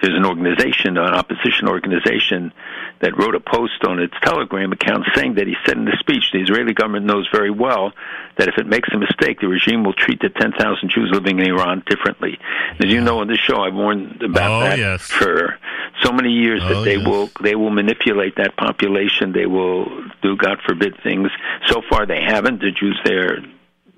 there's 0.00 0.14
an 0.14 0.24
organization, 0.24 0.96
an 0.96 1.14
opposition 1.14 1.68
organization, 1.68 2.52
that 3.00 3.16
wrote 3.16 3.34
a 3.34 3.40
post 3.40 3.84
on 3.84 3.98
its 3.98 4.14
Telegram 4.22 4.72
account 4.72 5.04
saying 5.14 5.34
that 5.34 5.46
he 5.46 5.54
said 5.66 5.76
in 5.76 5.84
the 5.84 5.96
speech, 5.98 6.30
the 6.32 6.40
Israeli 6.40 6.72
government 6.72 7.06
knows 7.06 7.28
very 7.32 7.50
well 7.50 7.92
that 8.36 8.48
if 8.48 8.58
it 8.58 8.66
makes 8.66 8.88
a 8.92 8.98
mistake, 8.98 9.40
the 9.40 9.48
regime 9.48 9.84
will 9.84 9.92
treat 9.92 10.20
the 10.20 10.28
10,000 10.28 10.88
Jews 10.88 11.10
living 11.12 11.38
in 11.38 11.46
Iran 11.46 11.82
differently. 11.86 12.38
As 12.78 12.86
you 12.86 13.00
know, 13.00 13.20
on 13.20 13.28
this 13.28 13.38
show, 13.38 13.60
I've 13.60 13.74
warned 13.74 14.22
about 14.22 14.50
oh, 14.50 14.60
that 14.68 14.78
yes. 14.78 15.02
for 15.02 15.58
so 16.02 16.12
many 16.12 16.30
years 16.30 16.60
oh, 16.64 16.74
that 16.74 16.84
they 16.84 16.96
yes. 16.96 17.06
will 17.06 17.30
they 17.42 17.54
will 17.54 17.70
manipulate 17.70 18.36
that 18.36 18.56
population. 18.56 19.32
They 19.32 19.46
will 19.46 19.86
do, 20.22 20.36
God 20.36 20.58
forbid, 20.66 20.94
things. 21.02 21.30
So 21.66 21.82
far, 21.88 22.06
they 22.06 22.22
haven't. 22.22 22.60
The 22.60 22.70
Jews 22.70 22.98
there 23.04 23.38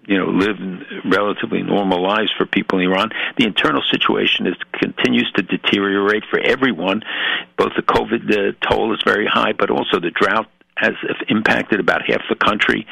you 0.07 0.19
know 0.19 0.27
live 0.27 0.57
relatively 1.05 1.63
normal 1.63 2.03
lives 2.03 2.33
for 2.37 2.47
people 2.47 2.79
in 2.79 2.91
Iran. 2.91 3.11
The 3.37 3.47
internal 3.47 3.83
situation 3.91 4.47
is 4.47 4.55
continues 4.73 5.31
to 5.37 5.43
deteriorate 5.43 6.25
for 6.31 6.39
everyone. 6.39 7.03
Both 7.57 7.73
the 7.77 7.83
COVID 7.83 8.31
uh, 8.31 8.53
toll 8.69 8.95
is 8.95 9.01
very 9.05 9.27
high, 9.27 9.53
but 9.53 9.71
also 9.71 10.01
the 10.01 10.11
drought 10.11 10.49
has 10.77 10.95
impacted 11.29 11.79
about 11.79 12.03
half 12.07 12.23
the 12.29 12.37
country. 12.37 12.87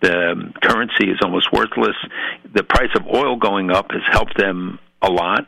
The 0.00 0.32
um, 0.32 0.54
currency 0.62 1.10
is 1.10 1.18
almost 1.22 1.52
worthless. 1.52 1.96
The 2.54 2.62
price 2.62 2.90
of 2.96 3.06
oil 3.06 3.36
going 3.36 3.70
up 3.70 3.90
has 3.90 4.02
helped 4.10 4.38
them 4.38 4.78
a 5.02 5.10
lot 5.10 5.46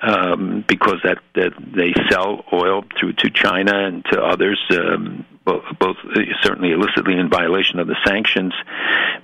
um, 0.00 0.64
because 0.66 0.98
that, 1.04 1.18
that 1.34 1.52
they 1.74 1.92
sell 2.10 2.44
oil 2.52 2.84
through 2.98 3.12
to 3.14 3.30
China 3.30 3.86
and 3.86 4.04
to 4.06 4.20
others, 4.20 4.60
um, 4.70 5.24
both, 5.44 5.64
both 5.78 5.96
certainly 6.42 6.72
illicitly 6.72 7.18
in 7.18 7.28
violation 7.28 7.78
of 7.78 7.86
the 7.86 7.96
sanctions. 8.04 8.52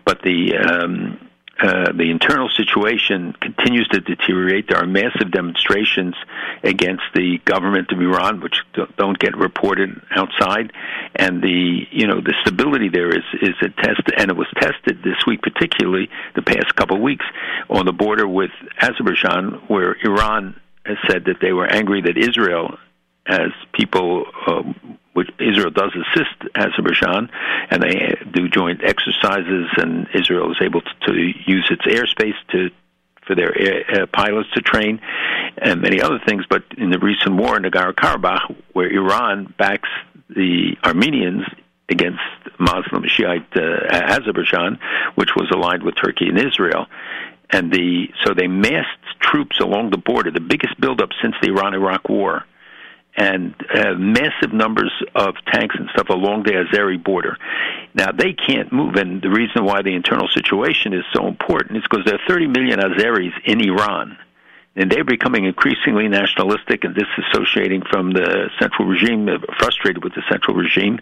But 0.04 0.22
the 0.22 0.56
um, 0.56 1.18
uh, 1.62 1.92
the 1.92 2.10
internal 2.10 2.48
situation 2.48 3.34
continues 3.38 3.86
to 3.88 4.00
deteriorate. 4.00 4.68
There 4.68 4.78
are 4.78 4.86
massive 4.86 5.30
demonstrations 5.30 6.14
against 6.62 7.02
the 7.14 7.38
government 7.44 7.92
of 7.92 8.00
Iran, 8.00 8.40
which 8.40 8.62
don't 8.96 9.18
get 9.18 9.36
reported 9.36 10.00
outside, 10.10 10.72
and 11.14 11.42
the 11.42 11.86
you 11.90 12.06
know 12.06 12.22
the 12.22 12.34
stability 12.40 12.88
there 12.88 13.10
is 13.10 13.24
is 13.42 13.56
a 13.60 13.68
test, 13.68 14.02
and 14.16 14.30
it 14.30 14.36
was 14.36 14.46
tested 14.56 15.02
this 15.02 15.26
week, 15.26 15.42
particularly 15.42 16.08
the 16.34 16.42
past 16.42 16.74
couple 16.76 16.96
of 16.96 17.02
weeks 17.02 17.26
on 17.68 17.84
the 17.84 17.92
border 17.92 18.26
with 18.26 18.52
Azerbaijan, 18.80 19.60
where 19.68 19.96
Iran 20.02 20.58
has 20.86 20.96
said 21.10 21.26
that 21.26 21.40
they 21.42 21.52
were 21.52 21.66
angry 21.66 22.00
that 22.00 22.16
Israel 22.16 22.78
as 23.26 23.50
people, 23.72 24.24
um, 24.46 24.98
which 25.12 25.28
Israel 25.40 25.70
does 25.70 25.92
assist 25.94 26.54
Azerbaijan, 26.54 27.30
and 27.70 27.82
they 27.82 28.14
do 28.32 28.48
joint 28.48 28.82
exercises, 28.84 29.68
and 29.76 30.06
Israel 30.14 30.50
is 30.52 30.58
able 30.60 30.82
to, 30.82 31.12
use 31.46 31.68
its 31.70 31.82
airspace 31.82 32.36
to 32.52 32.70
for 33.26 33.34
their 33.34 33.56
air, 33.56 34.02
uh, 34.02 34.06
pilots 34.06 34.48
to 34.54 34.60
train, 34.60 35.00
and 35.58 35.82
many 35.82 36.00
other 36.00 36.20
things. 36.26 36.44
But 36.48 36.64
in 36.78 36.90
the 36.90 36.98
recent 36.98 37.36
war 37.36 37.56
in 37.56 37.64
Nagorno-Karabakh, 37.64 38.56
where 38.72 38.90
Iran 38.90 39.52
backs 39.58 39.88
the 40.28 40.76
Armenians 40.84 41.44
against 41.88 42.20
Muslim 42.58 43.04
Shiite 43.06 43.56
uh, 43.56 43.86
Azerbaijan, 43.90 44.78
which 45.16 45.30
was 45.36 45.50
aligned 45.52 45.82
with 45.82 45.96
Turkey 45.96 46.28
and 46.28 46.38
Israel, 46.38 46.86
and 47.50 47.72
the 47.72 48.08
so 48.24 48.32
they 48.32 48.46
massed 48.46 48.88
troops 49.20 49.58
along 49.60 49.90
the 49.90 49.98
border, 49.98 50.30
the 50.30 50.40
biggest 50.40 50.80
buildup 50.80 51.10
since 51.20 51.34
the 51.42 51.48
Iran-Iraq 51.48 52.08
War 52.08 52.44
and 53.16 53.54
uh, 53.74 53.94
massive 53.94 54.52
numbers 54.52 54.92
of 55.14 55.34
tanks 55.52 55.76
and 55.78 55.88
stuff 55.90 56.08
along 56.08 56.44
the 56.44 56.52
Azeri 56.52 57.02
border. 57.02 57.36
Now 57.94 58.12
they 58.12 58.32
can't 58.32 58.72
move, 58.72 58.94
and 58.96 59.20
the 59.20 59.30
reason 59.30 59.64
why 59.64 59.82
the 59.82 59.94
internal 59.94 60.28
situation 60.28 60.92
is 60.92 61.04
so 61.12 61.26
important 61.26 61.78
is 61.78 61.82
because 61.88 62.04
there 62.04 62.14
are 62.14 62.28
30 62.28 62.46
million 62.46 62.78
Azeris 62.78 63.32
in 63.44 63.60
Iran, 63.60 64.16
and 64.76 64.90
they're 64.90 65.04
becoming 65.04 65.44
increasingly 65.44 66.08
nationalistic 66.08 66.84
and 66.84 66.94
disassociating 66.94 67.86
from 67.88 68.12
the 68.12 68.48
central 68.58 68.86
regime, 68.86 69.28
uh, 69.28 69.38
frustrated 69.58 70.04
with 70.04 70.14
the 70.14 70.22
central 70.30 70.56
regime, 70.56 71.00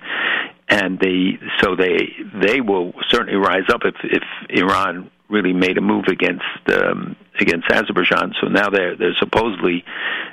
and 0.69 0.99
they 0.99 1.39
so 1.61 1.77
they 1.77 2.17
they 2.35 2.61
will 2.61 2.95
certainly 3.11 3.37
rise 3.37 3.69
up 3.69 3.83
if 3.85 3.95
if 4.03 4.23
Iran 4.49 5.11
really 5.29 5.53
made 5.53 5.77
a 5.79 5.81
move 5.81 6.07
against 6.09 6.45
um, 6.73 7.17
against 7.39 7.71
Azerbaijan. 7.71 8.35
So 8.41 8.49
now 8.49 8.71
there 8.71 8.97
there's 8.97 9.19
supposedly 9.19 9.85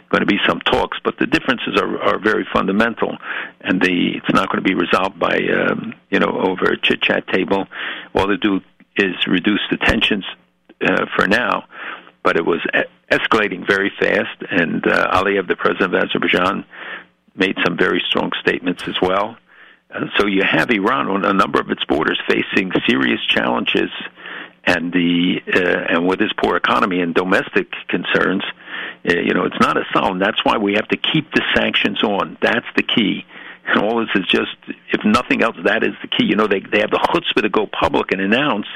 going 0.10 0.22
to 0.22 0.26
be 0.26 0.40
some 0.48 0.60
talks, 0.62 0.98
but 1.04 1.18
the 1.20 1.28
differences 1.28 1.80
are 1.80 2.02
are 2.02 2.20
very 2.20 2.46
fundamental, 2.54 3.18
and 3.62 3.82
the 3.82 4.14
it's 4.16 4.34
not 4.34 4.50
going 4.50 4.64
to 4.64 4.68
be 4.68 4.76
resolved 4.76 5.20
by 5.20 5.38
um, 5.38 5.94
you 6.10 6.20
know 6.20 6.30
over 6.30 6.66
a 6.66 6.80
chit 6.80 7.02
chat 7.02 7.28
table. 7.28 7.68
All 8.14 8.28
they 8.28 8.38
do 8.38 8.62
is 8.98 9.16
reduce 9.28 9.62
the 9.70 9.78
tensions 9.78 10.26
uh, 10.82 11.06
for 11.16 11.28
now, 11.28 11.66
but 12.24 12.38
it 12.38 12.46
was 12.46 12.62
escalating 13.12 13.68
very 13.68 13.92
fast, 14.00 14.42
and 14.50 14.86
uh, 14.88 15.12
Aliyev, 15.12 15.48
the 15.48 15.56
president 15.56 15.94
of 15.94 16.04
Azerbaijan, 16.04 16.66
made 17.36 17.56
some 17.64 17.78
very 17.78 18.02
strong 18.08 18.32
statements 18.40 18.88
as 18.88 18.96
well. 19.02 19.38
Uh, 19.94 20.06
so 20.18 20.26
you 20.26 20.44
have 20.44 20.72
Iran 20.72 21.08
on 21.08 21.26
a 21.26 21.34
number 21.34 21.60
of 21.60 21.70
its 21.70 21.84
borders 21.86 22.20
facing 22.28 22.72
serious 22.88 23.20
challenges 23.28 23.92
and 24.66 24.92
the 24.92 25.42
uh, 25.54 25.94
and 25.94 26.08
with 26.08 26.20
this 26.20 26.32
poor 26.42 26.56
economy 26.56 27.02
and 27.02 27.14
domestic 27.14 27.72
concerns, 27.88 28.44
uh, 29.08 29.14
you 29.14 29.34
know, 29.34 29.46
it's 29.46 29.60
not 29.60 29.78
a 29.78 29.84
sound. 29.94 30.22
That's 30.22 30.44
why 30.44 30.58
we 30.58 30.74
have 30.74 30.88
to 30.90 30.98
keep 30.98 31.32
the 31.32 31.42
sanctions 31.56 32.04
on. 32.04 32.38
That's 32.42 32.66
the 32.76 32.84
key. 32.84 33.26
And 33.68 33.82
all 33.82 34.00
this 34.00 34.10
is 34.16 34.28
just, 34.28 34.56
if 34.92 35.04
nothing 35.04 35.42
else, 35.42 35.56
that 35.64 35.84
is 35.84 35.94
the 36.02 36.08
key. 36.08 36.26
You 36.26 36.36
know, 36.36 36.48
they 36.48 36.60
they 36.60 36.80
have 36.80 36.92
the 36.92 36.98
chutzpah 36.98 37.42
to 37.42 37.50
go 37.50 37.68
public 37.68 38.12
and 38.12 38.22
announce 38.22 38.68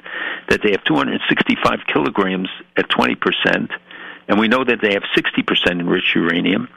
that 0.49 0.61
they 0.63 0.71
have 0.71 0.83
265 0.83 1.79
kilograms 1.91 2.49
at 2.75 2.89
20 2.89 3.15
percent, 3.15 3.71
and 4.27 4.39
we 4.39 4.47
know 4.47 4.63
that 4.63 4.79
they 4.81 4.93
have 4.93 5.03
60 5.15 5.43
percent 5.43 5.79
enriched 5.79 6.15
uranium, 6.15 6.69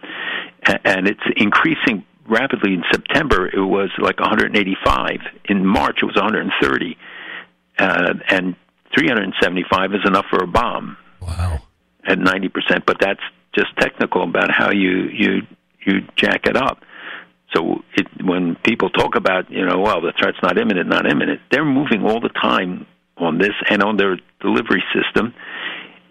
and 0.85 1.07
it's 1.07 1.23
increasing 1.37 2.04
rapidly. 2.26 2.75
In 2.75 2.85
September, 2.90 3.47
it 3.47 3.61
was 3.61 3.90
like 3.99 4.21
185. 4.21 5.21
In 5.47 5.66
March, 5.66 5.99
it 6.02 6.07
was 6.07 6.16
130. 6.16 6.97
Uh, 7.78 8.14
and 8.28 8.54
375 8.96 9.94
is 9.94 10.00
enough 10.06 10.26
for 10.30 10.42
a 10.42 10.46
bomb. 10.46 10.96
Wow. 11.20 11.61
At 12.06 12.18
90%, 12.18 12.84
but 12.87 12.99
that's 13.00 13.20
just 13.54 13.76
technical 13.78 14.25
about 14.25 14.50
how 14.50 14.70
you 14.70 15.08
you 15.12 15.42
you 15.84 16.00
jack 16.16 16.46
it 16.46 16.56
up. 16.56 16.82
So 17.54 17.84
it, 17.94 18.06
when 18.25 18.56
people 18.56 18.90
talk 18.90 19.14
about, 19.14 19.50
you 19.50 19.64
know, 19.66 19.78
well, 19.78 20.00
the 20.00 20.12
threat's 20.18 20.38
not 20.42 20.58
imminent, 20.58 20.88
not 20.88 21.08
imminent, 21.11 21.40
they're 21.50 21.64
moving 21.64 22.04
all 22.04 22.20
the 22.20 22.30
time 22.30 22.87
on 23.16 23.38
this 23.38 23.52
and 23.68 23.82
on 23.82 23.96
their 23.96 24.16
delivery 24.40 24.82
system. 24.94 25.34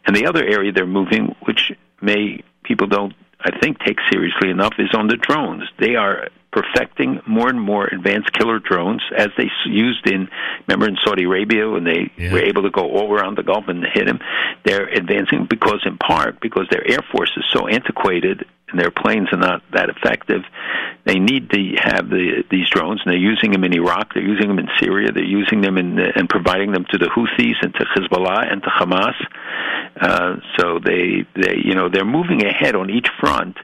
And 0.06 0.16
the 0.16 0.28
other 0.28 0.44
area 0.44 0.72
they're 0.72 0.86
moving, 0.86 1.36
which 1.46 1.72
may 2.02 2.44
people 2.64 2.88
don't, 2.88 3.14
I 3.44 3.58
think, 3.60 3.80
take 3.80 3.98
seriously 4.12 4.50
enough, 4.50 4.74
is 4.78 4.94
on 4.94 5.08
the 5.08 5.18
drones. 5.18 5.64
They 5.80 5.96
are 5.96 6.30
perfecting 6.52 7.22
more 7.26 7.48
and 7.48 7.60
more 7.60 7.86
advanced 7.86 8.34
killer 8.34 8.60
drones 8.60 9.02
as 9.16 9.30
they 9.38 9.50
used 9.66 10.06
in 10.06 10.28
remember 10.68 10.88
in 10.88 10.98
Saudi 11.02 11.24
Arabia 11.24 11.70
when 11.70 11.86
they 11.86 12.12
yeah. 12.18 12.34
were 12.34 12.40
able 12.42 12.64
to 12.64 12.70
go 12.70 12.92
all 12.92 13.14
around 13.14 13.38
the 13.38 13.44
Gulf 13.44 13.70
and 13.70 13.86
hit 13.86 14.06
them 14.06 14.20
they're 14.66 14.88
advancing 14.88 15.46
because 15.50 15.80
in 15.86 15.98
part 15.98 16.42
because 16.42 16.68
their 16.70 16.86
air 16.86 17.00
force 17.10 17.32
is 17.38 17.46
so 17.52 17.68
antiquated 17.68 18.46
and 18.72 18.80
their 18.80 18.92
planes 18.92 19.28
are 19.32 19.38
not 19.38 19.62
that 19.74 19.90
effective 19.90 20.42
they 21.06 21.20
need 21.20 21.50
to 21.50 21.60
have 21.78 22.10
the 22.10 22.44
these 22.50 22.70
drones 22.70 23.02
and 23.04 23.12
they're 23.12 23.20
using 23.20 23.52
them 23.52 23.64
in 23.64 23.74
Iraq 23.74 24.14
they're 24.14 24.24
using 24.24 24.48
them 24.48 24.60
in 24.60 24.68
Syria 24.80 25.12
they're 25.12 25.24
using 25.24 25.62
them 25.62 25.78
in 25.78 26.00
and 26.00 26.30
providing 26.30 26.72
them 26.72 26.86
to 26.92 26.98
the 26.98 27.08
Houthis 27.08 27.62
and 27.62 27.74
to 27.76 27.86
Hezbollah 27.86 28.52
and 28.52 28.62
to 28.64 28.70
Hamas 28.70 29.16
uh, 30.00 30.36
so 30.58 30.80
they 30.80 31.26
they 31.36 31.58
you 31.64 31.76
know 31.76 31.90
they're 31.90 32.06
moving 32.06 32.46
ahead 32.46 32.76
on 32.76 32.90
each 32.90 33.08
front 33.20 33.58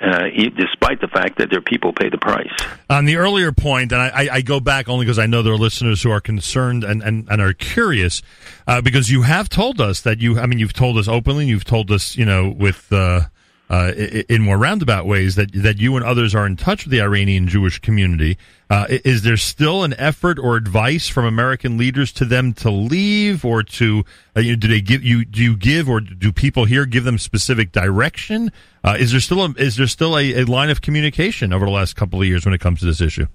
uh, 0.00 0.28
despite 0.56 1.00
the 1.00 1.08
fact 1.08 1.38
that 1.38 1.50
their 1.50 1.60
people 1.60 1.92
pay 1.92 2.08
the 2.08 2.18
price. 2.18 2.50
On 2.88 3.04
the 3.04 3.16
earlier 3.16 3.52
point, 3.52 3.92
and 3.92 4.00
I, 4.00 4.28
I 4.32 4.40
go 4.40 4.58
back 4.58 4.88
only 4.88 5.04
because 5.04 5.18
I 5.18 5.26
know 5.26 5.42
there 5.42 5.52
are 5.52 5.58
listeners 5.58 6.02
who 6.02 6.10
are 6.10 6.20
concerned 6.20 6.84
and, 6.84 7.02
and, 7.02 7.28
and 7.30 7.42
are 7.42 7.52
curious, 7.52 8.22
uh, 8.66 8.80
because 8.80 9.10
you 9.10 9.22
have 9.22 9.48
told 9.50 9.80
us 9.80 10.00
that 10.00 10.20
you, 10.20 10.38
I 10.38 10.46
mean, 10.46 10.58
you've 10.58 10.72
told 10.72 10.96
us 10.96 11.06
openly, 11.06 11.46
you've 11.46 11.64
told 11.64 11.90
us, 11.90 12.16
you 12.16 12.24
know, 12.24 12.48
with, 12.48 12.90
uh, 12.92 13.24
uh, 13.70 13.92
in 14.28 14.42
more 14.42 14.58
roundabout 14.58 15.06
ways 15.06 15.36
that 15.36 15.52
that 15.52 15.78
you 15.78 15.94
and 15.94 16.04
others 16.04 16.34
are 16.34 16.44
in 16.44 16.56
touch 16.56 16.84
with 16.84 16.90
the 16.90 17.00
Iranian 17.00 17.46
Jewish 17.46 17.78
community. 17.78 18.36
Uh, 18.68 18.86
is 18.88 19.22
there 19.22 19.36
still 19.36 19.84
an 19.84 19.94
effort 19.96 20.40
or 20.40 20.56
advice 20.56 21.08
from 21.08 21.24
American 21.24 21.78
leaders 21.78 22.10
to 22.12 22.24
them 22.24 22.52
to 22.54 22.70
leave, 22.70 23.44
or 23.44 23.62
to 23.62 24.04
uh, 24.36 24.40
you 24.40 24.52
know, 24.52 24.56
do 24.56 24.66
they 24.66 24.80
give 24.80 25.04
you 25.04 25.24
do 25.24 25.40
you 25.40 25.56
give 25.56 25.88
or 25.88 26.00
do 26.00 26.32
people 26.32 26.64
here 26.64 26.84
give 26.84 27.04
them 27.04 27.16
specific 27.16 27.70
direction? 27.70 28.50
Uh, 28.82 28.96
is 28.98 29.12
there 29.12 29.20
still 29.20 29.44
a, 29.44 29.50
is 29.52 29.76
there 29.76 29.86
still 29.86 30.18
a, 30.18 30.42
a 30.42 30.44
line 30.44 30.70
of 30.70 30.82
communication 30.82 31.52
over 31.52 31.64
the 31.64 31.70
last 31.70 31.94
couple 31.94 32.20
of 32.20 32.26
years 32.26 32.44
when 32.44 32.52
it 32.52 32.60
comes 32.60 32.80
to 32.80 32.86
this 32.86 33.00
issue? 33.00 33.26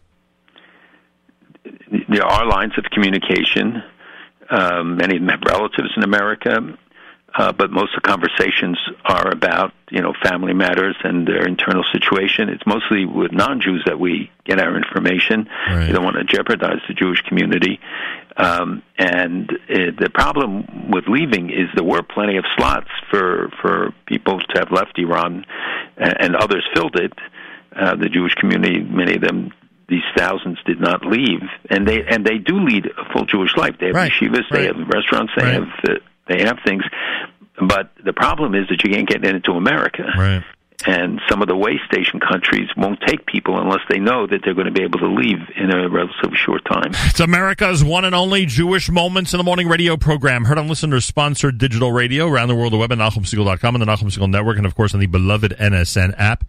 There 2.09 2.25
are 2.25 2.45
lines 2.45 2.73
of 2.77 2.83
communication. 2.91 3.81
Um, 4.49 4.97
many 4.97 5.15
of 5.15 5.21
them 5.21 5.29
have 5.29 5.41
relatives 5.47 5.91
in 5.95 6.03
America 6.03 6.77
uh, 7.37 7.51
but 7.51 7.71
most 7.71 7.95
of 7.95 8.01
the 8.03 8.07
conversations 8.07 8.77
are 9.03 9.29
about 9.29 9.73
you 9.89 10.01
know 10.01 10.13
family 10.23 10.53
matters 10.53 10.95
and 11.03 11.27
their 11.27 11.45
internal 11.45 11.83
situation. 11.91 12.49
It's 12.49 12.65
mostly 12.65 13.05
with 13.05 13.31
non-Jews 13.31 13.83
that 13.85 13.99
we 13.99 14.31
get 14.45 14.59
our 14.59 14.75
information. 14.77 15.49
Right. 15.67 15.87
We 15.87 15.93
don't 15.93 16.03
want 16.03 16.15
to 16.17 16.23
jeopardize 16.23 16.79
the 16.87 16.93
Jewish 16.93 17.21
community. 17.21 17.79
Um, 18.37 18.83
and 18.97 19.51
it, 19.69 19.97
the 19.97 20.09
problem 20.09 20.89
with 20.91 21.05
leaving 21.07 21.49
is 21.49 21.67
there 21.73 21.83
were 21.83 22.03
plenty 22.03 22.37
of 22.37 22.45
slots 22.57 22.89
for 23.09 23.49
for 23.61 23.93
people 24.05 24.39
to 24.39 24.59
have 24.59 24.71
left 24.71 24.97
Iran, 24.97 25.45
and, 25.97 26.15
and 26.19 26.35
others 26.35 26.63
filled 26.73 26.95
it. 26.95 27.13
Uh, 27.75 27.95
the 27.97 28.07
Jewish 28.07 28.33
community, 28.35 28.79
many 28.81 29.15
of 29.15 29.21
them 29.21 29.51
these 29.87 30.03
thousands 30.17 30.57
did 30.65 30.79
not 30.79 31.05
leave, 31.05 31.41
and 31.69 31.87
they 31.87 32.03
and 32.03 32.25
they 32.25 32.37
do 32.37 32.59
lead 32.59 32.85
a 32.85 33.13
full 33.13 33.25
Jewish 33.25 33.55
life. 33.55 33.75
They 33.79 33.87
have 33.87 33.95
right. 33.95 34.11
yeshivas, 34.11 34.49
right. 34.49 34.51
they 34.51 34.65
have 34.67 34.87
restaurants, 34.87 35.33
they 35.37 35.43
right. 35.43 35.53
have 35.53 35.69
uh, 35.87 35.93
they 36.27 36.43
have 36.43 36.57
things, 36.65 36.83
but 37.67 37.91
the 38.03 38.13
problem 38.13 38.55
is 38.55 38.67
that 38.69 38.83
you 38.83 38.93
can't 38.93 39.07
get 39.07 39.25
into 39.25 39.51
America. 39.51 40.03
Right. 40.17 40.43
And 40.85 41.21
some 41.29 41.41
of 41.41 41.47
the 41.47 41.55
way 41.55 41.79
station 41.89 42.19
countries 42.19 42.69
won't 42.77 42.99
take 43.07 43.25
people 43.25 43.59
unless 43.59 43.79
they 43.89 43.97
know 43.97 44.27
that 44.27 44.41
they're 44.43 44.53
going 44.53 44.67
to 44.67 44.73
be 44.73 44.83
able 44.83 44.99
to 44.99 45.07
leave 45.07 45.39
in 45.55 45.71
a 45.71 45.89
relatively 45.89 46.37
short 46.37 46.63
time. 46.65 46.91
It's 47.05 47.19
America's 47.19 47.83
one 47.83 48.03
and 48.03 48.13
only 48.13 48.45
Jewish 48.45 48.91
Moments 48.91 49.33
in 49.33 49.37
the 49.37 49.43
Morning 49.43 49.69
radio 49.69 49.95
program. 49.95 50.45
Heard 50.45 50.57
on 50.57 50.67
listeners 50.67 51.05
sponsored 51.05 51.57
digital 51.57 51.91
radio 51.91 52.27
around 52.27 52.49
the 52.49 52.55
world, 52.55 52.73
the 52.73 52.77
web 52.77 52.91
at 52.91 52.97
NachumSegal.com 52.97 53.75
and 53.75 53.81
the 53.81 53.85
Nachum 53.85 54.11
Segal 54.11 54.29
Network, 54.29 54.57
and 54.57 54.65
of 54.65 54.75
course 54.75 54.93
on 54.93 54.99
the 54.99 55.07
beloved 55.07 55.55
NSN 55.57 56.13
app. 56.17 56.43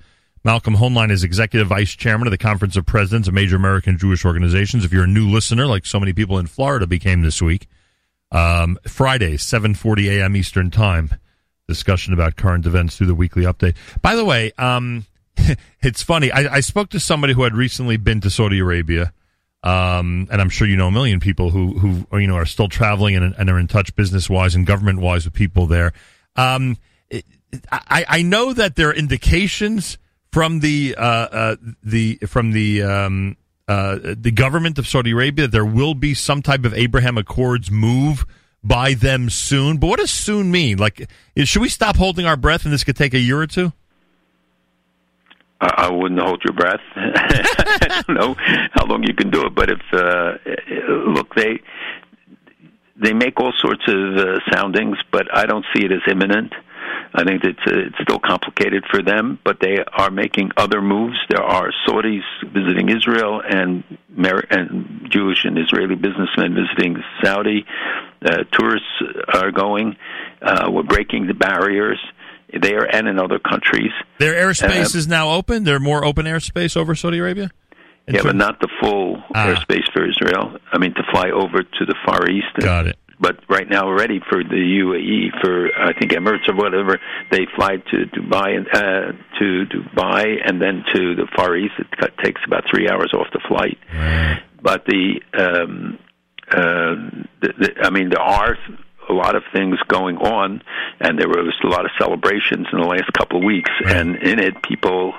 Malcolm 0.44 0.76
Hoenlein 0.76 1.10
is 1.10 1.24
executive 1.24 1.68
vice 1.68 1.90
chairman 1.90 2.26
of 2.26 2.30
the 2.30 2.38
Conference 2.38 2.76
of 2.76 2.84
Presidents 2.84 3.26
of 3.28 3.34
Major 3.34 3.56
American 3.56 3.96
Jewish 3.96 4.24
Organizations. 4.24 4.84
If 4.84 4.92
you're 4.92 5.04
a 5.04 5.08
new 5.08 5.28
listener, 5.28 5.66
like 5.66 5.86
so 5.86 5.98
many 5.98 6.12
people 6.12 6.38
in 6.38 6.46
Florida 6.46 6.86
became 6.86 7.22
this 7.22 7.40
week, 7.40 7.68
um, 8.36 8.78
Friday, 8.86 9.36
7:40 9.36 10.18
a.m. 10.18 10.36
Eastern 10.36 10.70
Time. 10.70 11.10
Discussion 11.68 12.12
about 12.12 12.36
current 12.36 12.66
events 12.66 12.96
through 12.96 13.08
the 13.08 13.14
weekly 13.14 13.42
update. 13.42 13.74
By 14.00 14.14
the 14.14 14.24
way, 14.24 14.52
um, 14.56 15.06
it's 15.82 16.02
funny. 16.02 16.30
I, 16.30 16.56
I, 16.56 16.60
spoke 16.60 16.90
to 16.90 17.00
somebody 17.00 17.32
who 17.32 17.42
had 17.42 17.54
recently 17.54 17.96
been 17.96 18.20
to 18.20 18.30
Saudi 18.30 18.60
Arabia, 18.60 19.12
Um, 19.64 20.28
and 20.30 20.40
I'm 20.40 20.48
sure 20.48 20.68
you 20.68 20.76
know 20.76 20.88
a 20.88 20.92
million 20.92 21.18
people 21.18 21.50
who 21.50 21.78
who 21.78 22.18
you 22.18 22.26
know 22.26 22.36
are 22.36 22.46
still 22.46 22.68
traveling 22.68 23.16
and, 23.16 23.34
and 23.36 23.50
are 23.50 23.58
in 23.58 23.66
touch 23.66 23.96
business 23.96 24.30
wise 24.30 24.54
and 24.54 24.66
government 24.66 25.00
wise 25.00 25.24
with 25.24 25.34
people 25.34 25.66
there. 25.66 25.92
Um, 26.36 26.76
it, 27.10 27.24
I, 27.72 28.04
I 28.08 28.22
know 28.22 28.52
that 28.52 28.76
there 28.76 28.90
are 28.90 28.94
indications 28.94 29.98
from 30.30 30.60
the 30.60 30.94
uh, 30.96 31.02
uh, 31.02 31.56
the 31.82 32.16
from 32.26 32.52
the 32.52 32.82
um, 32.82 33.36
uh, 33.68 33.98
the 34.02 34.30
government 34.30 34.78
of 34.78 34.86
Saudi 34.86 35.10
Arabia 35.10 35.48
there 35.48 35.64
will 35.64 35.94
be 35.94 36.14
some 36.14 36.42
type 36.42 36.64
of 36.64 36.74
Abraham 36.74 37.18
Accords 37.18 37.70
move 37.70 38.24
by 38.62 38.94
them 38.94 39.30
soon. 39.30 39.78
But 39.78 39.88
what 39.88 39.98
does 40.00 40.10
soon 40.10 40.50
mean? 40.50 40.78
Like, 40.78 41.08
is, 41.34 41.48
should 41.48 41.62
we 41.62 41.68
stop 41.68 41.96
holding 41.96 42.26
our 42.26 42.36
breath 42.36 42.64
and 42.64 42.72
this 42.72 42.84
could 42.84 42.96
take 42.96 43.14
a 43.14 43.18
year 43.18 43.40
or 43.40 43.46
two? 43.46 43.72
I 45.60 45.90
wouldn't 45.90 46.20
hold 46.20 46.42
your 46.44 46.52
breath. 46.52 46.80
I 46.96 48.02
don't 48.06 48.14
know 48.14 48.34
how 48.72 48.84
long 48.86 49.04
you 49.04 49.14
can 49.14 49.30
do 49.30 49.46
it, 49.46 49.54
but 49.54 49.70
if 49.70 49.80
uh, 49.92 50.32
look, 51.08 51.34
they 51.34 51.60
they 52.96 53.14
make 53.14 53.40
all 53.40 53.52
sorts 53.58 53.82
of 53.88 54.16
uh, 54.16 54.38
soundings, 54.52 54.98
but 55.10 55.34
I 55.34 55.46
don't 55.46 55.64
see 55.74 55.84
it 55.84 55.92
as 55.92 56.00
imminent. 56.10 56.52
I 57.16 57.24
think 57.24 57.44
it's 57.44 57.58
uh, 57.66 57.86
it's 57.86 57.96
still 58.02 58.18
complicated 58.18 58.84
for 58.90 59.02
them, 59.02 59.38
but 59.42 59.58
they 59.58 59.78
are 59.90 60.10
making 60.10 60.50
other 60.58 60.82
moves. 60.82 61.16
There 61.30 61.42
are 61.42 61.72
Saudis 61.88 62.20
visiting 62.44 62.90
Israel 62.90 63.40
and 63.40 63.82
Mer- 64.10 64.44
and 64.50 65.08
Jewish 65.10 65.44
and 65.44 65.58
Israeli 65.58 65.94
businessmen 65.94 66.54
visiting 66.54 67.02
Saudi. 67.24 67.64
Uh, 68.22 68.44
tourists 68.52 68.88
are 69.32 69.50
going. 69.50 69.96
Uh, 70.42 70.68
we're 70.70 70.82
breaking 70.82 71.26
the 71.26 71.32
barriers 71.32 71.98
there 72.52 72.84
and 72.84 73.08
in 73.08 73.18
other 73.18 73.38
countries. 73.38 73.92
Their 74.18 74.34
airspace 74.34 74.94
uh, 74.94 74.98
is 74.98 75.08
now 75.08 75.30
open. 75.30 75.64
They're 75.64 75.80
more 75.80 76.04
open 76.04 76.26
airspace 76.26 76.76
over 76.76 76.94
Saudi 76.94 77.18
Arabia. 77.18 77.50
Yeah, 78.08 78.22
but 78.22 78.36
not 78.36 78.60
the 78.60 78.68
full 78.80 79.22
ah. 79.34 79.46
airspace 79.46 79.90
for 79.92 80.06
Israel. 80.06 80.58
I 80.70 80.76
mean, 80.78 80.92
to 80.94 81.02
fly 81.10 81.30
over 81.30 81.62
to 81.62 81.84
the 81.86 81.94
Far 82.04 82.28
East. 82.28 82.46
Got 82.60 82.88
it 82.88 82.98
but 83.18 83.38
right 83.48 83.68
now 83.68 83.84
already 83.86 84.20
for 84.28 84.42
the 84.42 84.80
UAE 84.84 85.40
for 85.40 85.70
I 85.78 85.92
think 85.98 86.12
Emirates 86.12 86.48
or 86.48 86.54
whatever 86.54 86.98
they 87.30 87.46
fly 87.56 87.76
to 87.76 88.06
Dubai 88.06 88.56
and 88.56 88.68
uh, 88.68 89.12
to 89.38 89.64
Dubai 89.66 90.36
and 90.44 90.60
then 90.60 90.84
to 90.94 91.14
the 91.14 91.26
Far 91.34 91.56
East. 91.56 91.74
It 91.78 91.88
takes 92.22 92.40
about 92.46 92.64
three 92.70 92.88
hours 92.88 93.12
off 93.14 93.28
the 93.32 93.40
flight. 93.48 93.78
But 94.62 94.84
the, 94.84 95.20
um, 95.38 95.98
uh, 96.50 97.20
the, 97.40 97.52
the 97.58 97.74
I 97.82 97.90
mean 97.90 98.10
there 98.10 98.20
are 98.20 98.56
a 99.08 99.12
lot 99.12 99.36
of 99.36 99.44
things 99.52 99.78
going 99.88 100.16
on, 100.18 100.62
and 101.00 101.18
there 101.18 101.28
was 101.28 101.54
a 101.62 101.68
lot 101.68 101.84
of 101.84 101.92
celebrations 101.98 102.66
in 102.72 102.80
the 102.80 102.86
last 102.86 103.12
couple 103.12 103.38
of 103.38 103.44
weeks, 103.44 103.70
right. 103.84 103.96
and 103.96 104.16
in 104.16 104.38
it 104.38 104.62
people. 104.62 105.14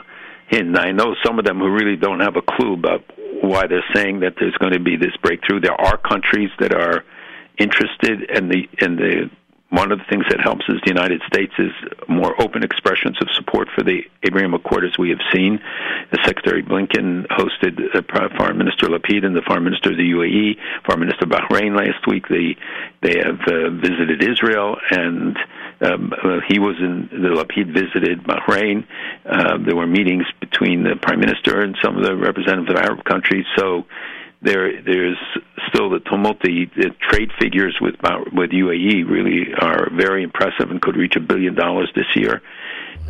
And 0.50 0.78
I 0.78 0.92
know 0.92 1.14
some 1.26 1.40
of 1.40 1.46
them 1.46 1.60
who 1.60 1.70
really 1.70 1.98
don't 1.98 2.22
have 2.22 2.38
a 2.38 2.42
clue 2.42 2.74
about 2.74 3.04
why 3.42 3.68
they're 3.68 3.84
saying 3.94 4.22
that 4.22 4.36
there's 4.40 4.56
going 4.56 4.72
to 4.72 4.80
be 4.80 4.96
this 4.96 5.16
breakthrough. 5.22 5.60
There 5.60 5.80
are 5.80 5.98
countries 5.98 6.50
that 6.60 6.74
are 6.74 7.04
interested 7.58 8.30
in 8.30 8.50
the 8.50 8.68
in 8.82 8.96
the 8.96 9.30
one 9.70 9.92
of 9.92 10.00
the 10.00 10.06
things 10.10 10.24
that 10.30 10.40
helps 10.40 10.64
is 10.70 10.80
the 10.86 10.94
United 10.94 11.22
States 11.28 11.52
is 11.60 11.72
more 12.08 12.34
open 12.42 12.64
expressions 12.64 13.18
of 13.22 13.28
support 13.36 13.68
for 13.76 13.84
the 13.84 14.02
Abraham 14.24 14.54
Accord 14.54 14.86
as 14.86 14.98
we 14.98 15.10
have 15.10 15.20
seen. 15.34 15.60
The 16.12 16.20
Secretary 16.24 16.64
Blinken 16.64 17.28
hosted 17.28 17.94
uh, 17.94 18.30
Foreign 18.38 18.58
Minister 18.58 18.88
Lapid 18.88 19.26
and 19.26 19.36
the 19.36 19.42
Foreign 19.42 19.66
Minister 19.66 19.92
of 19.92 19.98
the 19.98 20.10
UAE, 20.10 20.56
Foreign 20.86 21.02
Minister 21.02 21.26
of 21.26 21.32
Bahrain 21.32 21.76
last 21.76 22.08
week. 22.08 22.30
They 22.30 22.56
they 23.02 23.20
have 23.20 23.42
uh, 23.42 23.70
visited 23.72 24.24
Israel 24.24 24.78
and 24.90 25.38
um, 25.82 26.14
he 26.48 26.60
was 26.60 26.78
in 26.80 27.10
the 27.12 27.36
Lapid 27.36 27.74
visited 27.74 28.24
Bahrain. 28.24 28.88
Uh, 29.26 29.58
there 29.58 29.76
were 29.76 29.86
meetings 29.88 30.26
between 30.40 30.84
the 30.84 30.96
Prime 30.96 31.20
Minister 31.20 31.60
and 31.60 31.78
some 31.84 31.98
of 31.98 32.04
the 32.04 32.16
representatives 32.16 32.70
of 32.70 32.78
Arab 32.78 33.04
countries. 33.04 33.46
So 33.58 33.86
there 34.42 34.82
there's 34.82 35.18
the 36.24 36.30
tumult. 36.30 36.42
The, 36.42 36.94
trade 37.10 37.32
figures 37.40 37.78
with 37.82 37.96
with 38.34 38.52
UAE 38.52 39.10
really 39.10 39.54
are 39.60 39.90
very 39.92 40.24
impressive 40.24 40.70
and 40.70 40.82
could 40.82 40.96
reach 40.96 41.16
a 41.16 41.20
billion 41.20 41.56
dollars 41.56 41.92
this 41.96 42.08
year. 42.16 42.42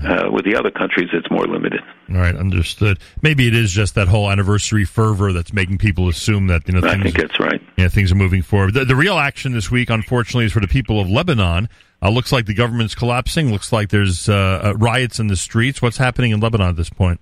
Uh, 0.04 0.30
with 0.32 0.46
the 0.46 0.56
other 0.56 0.70
countries, 0.70 1.10
it's 1.12 1.30
more 1.32 1.48
limited. 1.48 1.82
All 2.10 2.18
right, 2.18 2.36
understood. 2.36 3.00
Maybe 3.24 3.48
it 3.48 3.56
is 3.56 3.72
just 3.72 3.96
that 3.96 4.08
whole 4.08 4.30
anniversary 4.30 4.86
fervor 4.86 5.34
that's 5.34 5.52
making 5.54 5.80
people 5.80 6.08
assume 6.08 6.48
that 6.48 6.68
you 6.68 6.76
know. 6.76 6.82
Things, 6.82 7.00
I 7.00 7.04
think 7.04 7.18
that's 7.18 7.40
right. 7.40 7.60
Yeah, 7.78 7.88
things 7.88 8.12
are 8.12 8.16
moving 8.16 8.44
forward. 8.44 8.76
The, 8.76 8.86
the, 8.86 8.96
real 8.96 9.18
action 9.18 9.54
this 9.54 9.72
week, 9.72 9.90
unfortunately, 9.90 10.46
is 10.46 10.54
for 10.54 10.60
the 10.60 10.68
people 10.68 11.00
of 11.00 11.10
Lebanon. 11.10 11.68
Uh, 12.00 12.10
looks 12.12 12.32
like 12.32 12.46
the 12.46 12.53
government's 12.53 12.94
collapsing. 12.94 13.51
Looks 13.51 13.72
like 13.72 13.90
there's 13.90 14.29
uh, 14.29 14.62
uh 14.66 14.74
riots 14.77 15.20
in 15.20 15.27
the 15.27 15.36
streets. 15.36 15.81
What's 15.81 15.98
happening 15.98 16.29
in 16.29 16.42
Lebanon 16.42 16.70
at 16.70 16.75
this 16.75 16.92
point? 16.92 17.20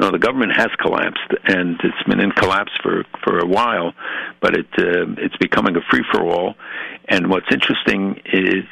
No, 0.00 0.10
the 0.10 0.18
government 0.18 0.52
has 0.56 0.68
collapsed, 0.80 1.30
and 1.44 1.78
it's 1.84 2.02
been 2.08 2.20
in 2.20 2.32
collapse 2.32 2.72
for 2.82 3.04
for 3.22 3.38
a 3.38 3.46
while, 3.46 3.92
but 4.40 4.56
it 4.56 4.66
uh, 4.78 5.12
it's 5.18 5.36
becoming 5.36 5.76
a 5.76 5.82
free 5.90 6.02
for 6.10 6.22
all. 6.22 6.54
And 7.06 7.28
what's 7.28 7.52
interesting 7.52 8.18
is, 8.24 8.64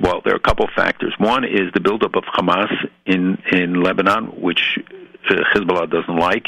well, 0.00 0.20
there 0.24 0.34
are 0.34 0.36
a 0.36 0.48
couple 0.48 0.68
factors. 0.76 1.12
One 1.18 1.42
is 1.42 1.72
the 1.74 1.80
buildup 1.80 2.14
of 2.14 2.22
Hamas 2.24 2.70
in 3.04 3.36
in 3.50 3.82
Lebanon, 3.82 4.40
which 4.40 4.78
uh, 5.28 5.34
Hezbollah 5.52 5.90
doesn't 5.90 6.16
like, 6.16 6.46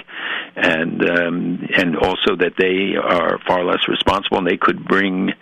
and 0.55 1.03
um, 1.11 1.69
and 1.77 1.97
also 1.97 2.37
that 2.37 2.53
they 2.57 2.95
are 2.97 3.41
far 3.45 3.65
less 3.65 3.89
responsible, 3.89 4.39
and 4.39 4.47
they 4.47 4.57
could 4.57 4.85
bring 4.87 5.33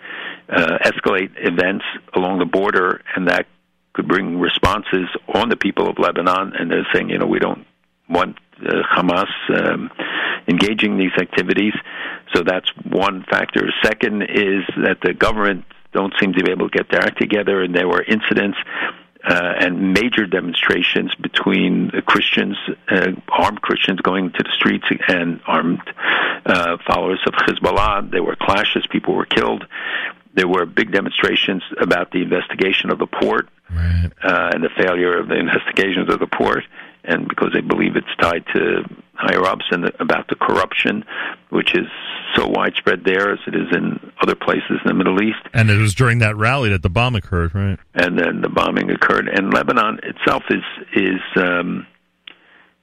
uh, 0.49 0.77
escalate 0.83 1.31
events 1.37 1.85
along 2.15 2.39
the 2.39 2.45
border, 2.45 3.01
and 3.15 3.27
that 3.27 3.45
could 3.93 4.07
bring 4.07 4.39
responses 4.39 5.07
on 5.35 5.49
the 5.49 5.55
people 5.55 5.87
of 5.87 5.99
Lebanon. 5.99 6.53
And 6.57 6.71
they're 6.71 6.87
saying, 6.91 7.11
you 7.11 7.19
know, 7.19 7.27
we 7.27 7.37
don't 7.37 7.63
want 8.09 8.37
uh, 8.37 8.46
Hamas 8.59 9.29
um, 9.49 9.91
engaging 10.47 10.97
these 10.97 11.13
activities. 11.19 11.73
So 12.33 12.43
that's 12.43 12.69
one 12.89 13.25
factor. 13.29 13.69
Second 13.83 14.23
is 14.23 14.63
that 14.83 14.97
the 15.01 15.13
government 15.13 15.65
don't 15.93 16.13
seem 16.19 16.33
to 16.33 16.43
be 16.43 16.51
able 16.51 16.69
to 16.69 16.77
get 16.77 16.89
their 16.91 17.01
act 17.01 17.19
together, 17.19 17.61
and 17.61 17.73
there 17.73 17.87
were 17.87 18.03
incidents 18.03 18.57
uh, 19.27 19.53
and 19.59 19.93
major 19.93 20.25
demonstrations 20.25 21.13
between 21.15 21.91
Christians, 22.05 22.55
uh, 22.89 23.11
armed 23.29 23.61
Christians 23.61 23.99
going 24.01 24.31
to 24.31 24.43
the 24.43 24.51
streets, 24.53 24.85
and 25.07 25.41
armed 25.45 25.81
uh, 26.45 26.77
followers 26.87 27.19
of 27.25 27.33
Hezbollah. 27.33 28.11
There 28.11 28.23
were 28.23 28.35
clashes, 28.35 28.85
people 28.89 29.15
were 29.15 29.25
killed. 29.25 29.65
There 30.33 30.47
were 30.47 30.65
big 30.65 30.91
demonstrations 30.91 31.63
about 31.81 32.11
the 32.11 32.21
investigation 32.21 32.91
of 32.91 32.99
the 32.99 33.07
port 33.07 33.49
right. 33.71 34.11
uh, 34.23 34.51
and 34.53 34.63
the 34.63 34.69
failure 34.77 35.17
of 35.17 35.27
the 35.27 35.35
investigations 35.39 36.13
of 36.13 36.19
the 36.19 36.27
port 36.27 36.63
and 37.07 37.27
because 37.27 37.49
they 37.53 37.61
believe 37.61 37.95
it's 37.95 38.07
tied 38.19 38.45
to 38.53 38.83
higher 39.13 39.43
ups 39.45 39.65
and 39.71 39.85
the, 39.85 40.01
about 40.01 40.27
the 40.27 40.35
corruption, 40.35 41.03
which 41.49 41.73
is 41.73 41.87
so 42.35 42.47
widespread 42.47 43.03
there 43.03 43.31
as 43.31 43.39
it 43.47 43.55
is 43.55 43.67
in 43.71 44.11
other 44.21 44.35
places 44.35 44.79
in 44.83 44.87
the 44.87 44.93
Middle 44.93 45.21
East. 45.23 45.39
And 45.53 45.69
it 45.69 45.77
was 45.77 45.95
during 45.95 46.19
that 46.19 46.35
rally 46.35 46.69
that 46.69 46.83
the 46.83 46.89
bomb 46.89 47.15
occurred, 47.15 47.55
right? 47.55 47.79
And 47.95 48.19
then 48.19 48.41
the 48.41 48.49
bombing 48.49 48.91
occurred. 48.91 49.27
And 49.27 49.53
Lebanon 49.53 49.99
itself 50.03 50.43
is 50.49 50.63
is 50.93 51.21
um, 51.37 51.87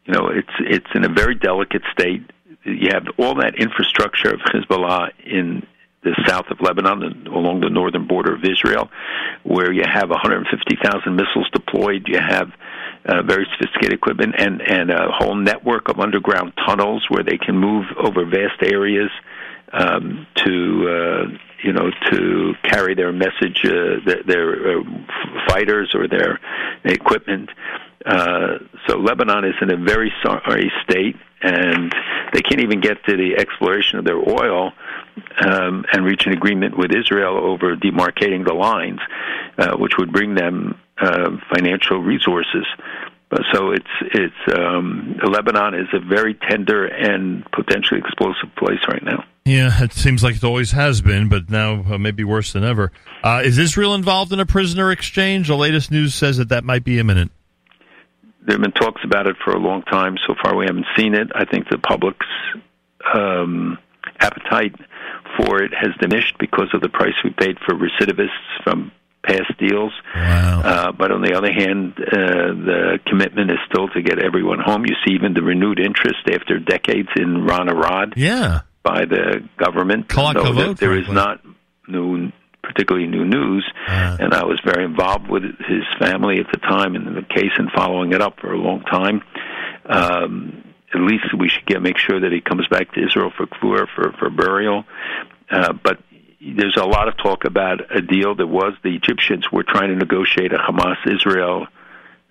you 0.06 0.14
know 0.14 0.28
it's 0.28 0.54
it's 0.60 0.88
in 0.94 1.04
a 1.04 1.08
very 1.08 1.34
delicate 1.34 1.82
state. 1.92 2.22
You 2.64 2.88
have 2.92 3.06
all 3.18 3.34
that 3.36 3.56
infrastructure 3.58 4.30
of 4.30 4.40
Hezbollah 4.40 5.10
in 5.24 5.66
the 6.04 6.14
south 6.26 6.46
of 6.50 6.60
Lebanon, 6.60 7.26
along 7.26 7.60
the 7.60 7.70
northern 7.70 8.06
border 8.06 8.34
of 8.34 8.44
Israel, 8.44 8.90
where 9.42 9.72
you 9.72 9.82
have 9.84 10.10
150,000 10.10 11.16
missiles 11.16 11.48
deployed. 11.52 12.06
You 12.06 12.18
have 12.18 12.52
uh, 13.06 13.22
very 13.22 13.46
sophisticated 13.52 13.92
equipment 13.92 14.34
and 14.38 14.62
and 14.62 14.90
a 14.90 15.10
whole 15.10 15.34
network 15.34 15.88
of 15.88 16.00
underground 16.00 16.52
tunnels 16.66 17.04
where 17.10 17.22
they 17.22 17.36
can 17.36 17.56
move 17.56 17.84
over 17.98 18.24
vast 18.24 18.62
areas 18.62 19.10
um, 19.72 20.26
to 20.36 20.88
uh, 20.88 21.38
you 21.62 21.72
know 21.72 21.90
to 22.10 22.54
carry 22.62 22.94
their 22.94 23.12
message, 23.12 23.60
uh, 23.64 24.00
their, 24.06 24.22
their 24.26 24.78
uh, 24.78 24.82
fighters 25.48 25.94
or 25.94 26.08
their 26.08 26.40
equipment. 26.84 27.50
Uh, 28.06 28.58
so 28.86 28.98
Lebanon 28.98 29.44
is 29.44 29.54
in 29.62 29.72
a 29.72 29.76
very 29.76 30.12
sorry 30.22 30.70
state, 30.84 31.16
and 31.42 31.92
they 32.32 32.42
can't 32.42 32.60
even 32.60 32.80
get 32.80 33.02
to 33.04 33.16
the 33.16 33.36
exploration 33.38 33.98
of 33.98 34.04
their 34.04 34.18
oil 34.18 34.72
um, 35.44 35.84
and 35.92 36.04
reach 36.04 36.26
an 36.26 36.32
agreement 36.32 36.76
with 36.76 36.90
Israel 36.92 37.38
over 37.38 37.76
demarcating 37.76 38.46
the 38.46 38.54
lines, 38.54 39.00
uh, 39.58 39.76
which 39.76 39.92
would 39.98 40.12
bring 40.12 40.34
them 40.34 40.78
uh, 40.98 41.30
financial 41.52 41.98
resources. 41.98 42.66
So 43.52 43.72
it's 43.72 43.84
it's 44.00 44.56
um, 44.56 45.18
Lebanon 45.24 45.74
is 45.74 45.88
a 45.92 45.98
very 45.98 46.34
tender 46.34 46.86
and 46.86 47.44
potentially 47.50 47.98
explosive 47.98 48.54
place 48.56 48.78
right 48.88 49.02
now. 49.02 49.24
Yeah, 49.44 49.82
it 49.82 49.92
seems 49.92 50.22
like 50.22 50.36
it 50.36 50.44
always 50.44 50.70
has 50.70 51.00
been, 51.00 51.28
but 51.28 51.50
now 51.50 51.82
uh, 51.82 51.98
maybe 51.98 52.22
worse 52.22 52.52
than 52.52 52.64
ever. 52.64 52.92
Uh, 53.22 53.42
is 53.44 53.58
Israel 53.58 53.94
involved 53.94 54.32
in 54.32 54.40
a 54.40 54.46
prisoner 54.46 54.92
exchange? 54.92 55.48
The 55.48 55.56
latest 55.56 55.90
news 55.90 56.14
says 56.14 56.36
that 56.36 56.50
that 56.50 56.64
might 56.64 56.84
be 56.84 56.98
imminent. 56.98 57.32
There 58.46 58.54
have 58.54 58.62
been 58.62 58.72
talks 58.72 59.02
about 59.04 59.26
it 59.26 59.36
for 59.44 59.52
a 59.52 59.58
long 59.58 59.82
time. 59.82 60.16
So 60.26 60.34
far, 60.42 60.54
we 60.54 60.66
haven't 60.66 60.86
seen 60.96 61.14
it. 61.14 61.28
I 61.34 61.44
think 61.44 61.68
the 61.68 61.78
public's 61.78 62.26
um, 63.12 63.78
appetite 64.20 64.74
for 65.36 65.62
it 65.62 65.72
has 65.74 65.90
diminished 66.00 66.36
because 66.38 66.68
of 66.74 66.80
the 66.80 66.88
price 66.88 67.14
we 67.24 67.30
paid 67.30 67.58
for 67.66 67.74
recidivists 67.74 68.62
from 68.62 68.92
past 69.24 69.56
deals. 69.58 69.92
Wow. 70.14 70.60
Uh, 70.62 70.92
but 70.92 71.10
on 71.10 71.22
the 71.22 71.34
other 71.34 71.50
hand, 71.50 71.94
uh, 71.98 72.52
the 72.52 72.98
commitment 73.06 73.50
is 73.50 73.56
still 73.70 73.88
to 73.88 74.02
get 74.02 74.22
everyone 74.22 74.60
home. 74.60 74.84
You 74.86 74.94
see 75.04 75.14
even 75.14 75.34
the 75.34 75.42
renewed 75.42 75.80
interest 75.80 76.28
after 76.30 76.58
decades 76.58 77.08
in 77.16 77.44
Ron 77.44 77.68
Arad. 77.68 78.14
Yeah. 78.16 78.60
by 78.82 79.06
the 79.06 79.48
government. 79.56 80.08
Though 80.36 80.52
there, 80.52 80.74
there 80.74 80.98
is 80.98 81.08
not 81.08 81.40
new, 81.88 82.30
particularly 82.62 83.06
new 83.06 83.24
news, 83.24 83.64
uh, 83.88 84.18
and 84.20 84.34
I 84.34 84.44
was 84.44 84.60
very 84.64 84.84
involved 84.84 85.28
with 85.28 85.42
his 85.42 85.84
family 85.98 86.38
at 86.38 86.46
the 86.52 86.58
time 86.58 86.94
in 86.94 87.04
the 87.14 87.22
case 87.22 87.52
and 87.58 87.70
following 87.74 88.12
it 88.12 88.20
up 88.20 88.38
for 88.40 88.52
a 88.52 88.58
long 88.58 88.82
time. 88.82 89.22
Um, 89.86 90.63
at 90.94 91.00
least 91.00 91.34
we 91.36 91.48
should 91.48 91.66
get 91.66 91.82
make 91.82 91.98
sure 91.98 92.20
that 92.20 92.32
he 92.32 92.40
comes 92.40 92.66
back 92.68 92.92
to 92.94 93.04
Israel 93.04 93.32
for 93.36 93.46
for 93.60 93.86
for, 93.94 94.12
for 94.18 94.30
burial. 94.30 94.84
Uh, 95.50 95.72
but 95.72 95.98
there's 96.40 96.76
a 96.76 96.84
lot 96.84 97.08
of 97.08 97.16
talk 97.16 97.44
about 97.44 97.94
a 97.94 98.02
deal 98.02 98.34
that 98.34 98.46
was 98.46 98.74
the 98.82 98.94
Egyptians 98.94 99.50
were 99.50 99.62
trying 99.62 99.88
to 99.88 99.96
negotiate 99.96 100.52
a 100.52 100.58
Hamas 100.58 100.96
Israel 101.06 101.66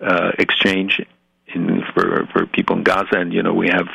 uh, 0.00 0.32
exchange 0.38 1.00
in, 1.46 1.82
for 1.94 2.26
for 2.32 2.46
people 2.46 2.76
in 2.76 2.84
Gaza, 2.84 3.16
and 3.16 3.32
you 3.32 3.42
know 3.42 3.54
we 3.54 3.68
have 3.68 3.88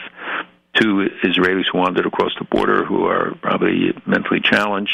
two 0.74 1.10
Israelis 1.24 1.66
who 1.72 1.80
wandered 1.80 2.06
across 2.06 2.32
the 2.38 2.46
border 2.46 2.86
who 2.86 3.06
are 3.06 3.34
probably 3.42 3.94
mentally 4.06 4.40
challenged, 4.42 4.94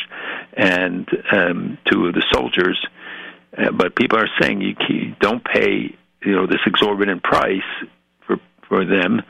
and 0.53 1.07
um, 1.31 1.77
two 1.91 2.07
of 2.07 2.13
the 2.13 2.23
soldiers. 2.31 2.83
Uh, 3.57 3.71
but 3.71 3.95
people 3.95 4.19
are 4.19 4.29
saying 4.39 4.61
you, 4.61 4.75
you 4.89 5.15
don't 5.19 5.43
pay 5.43 5.95
you 6.21 6.31
know 6.31 6.45
this 6.47 6.61
exorbitant 6.65 7.23
price 7.23 7.61
for 8.25 8.37
for 8.67 8.85
them 8.85 9.21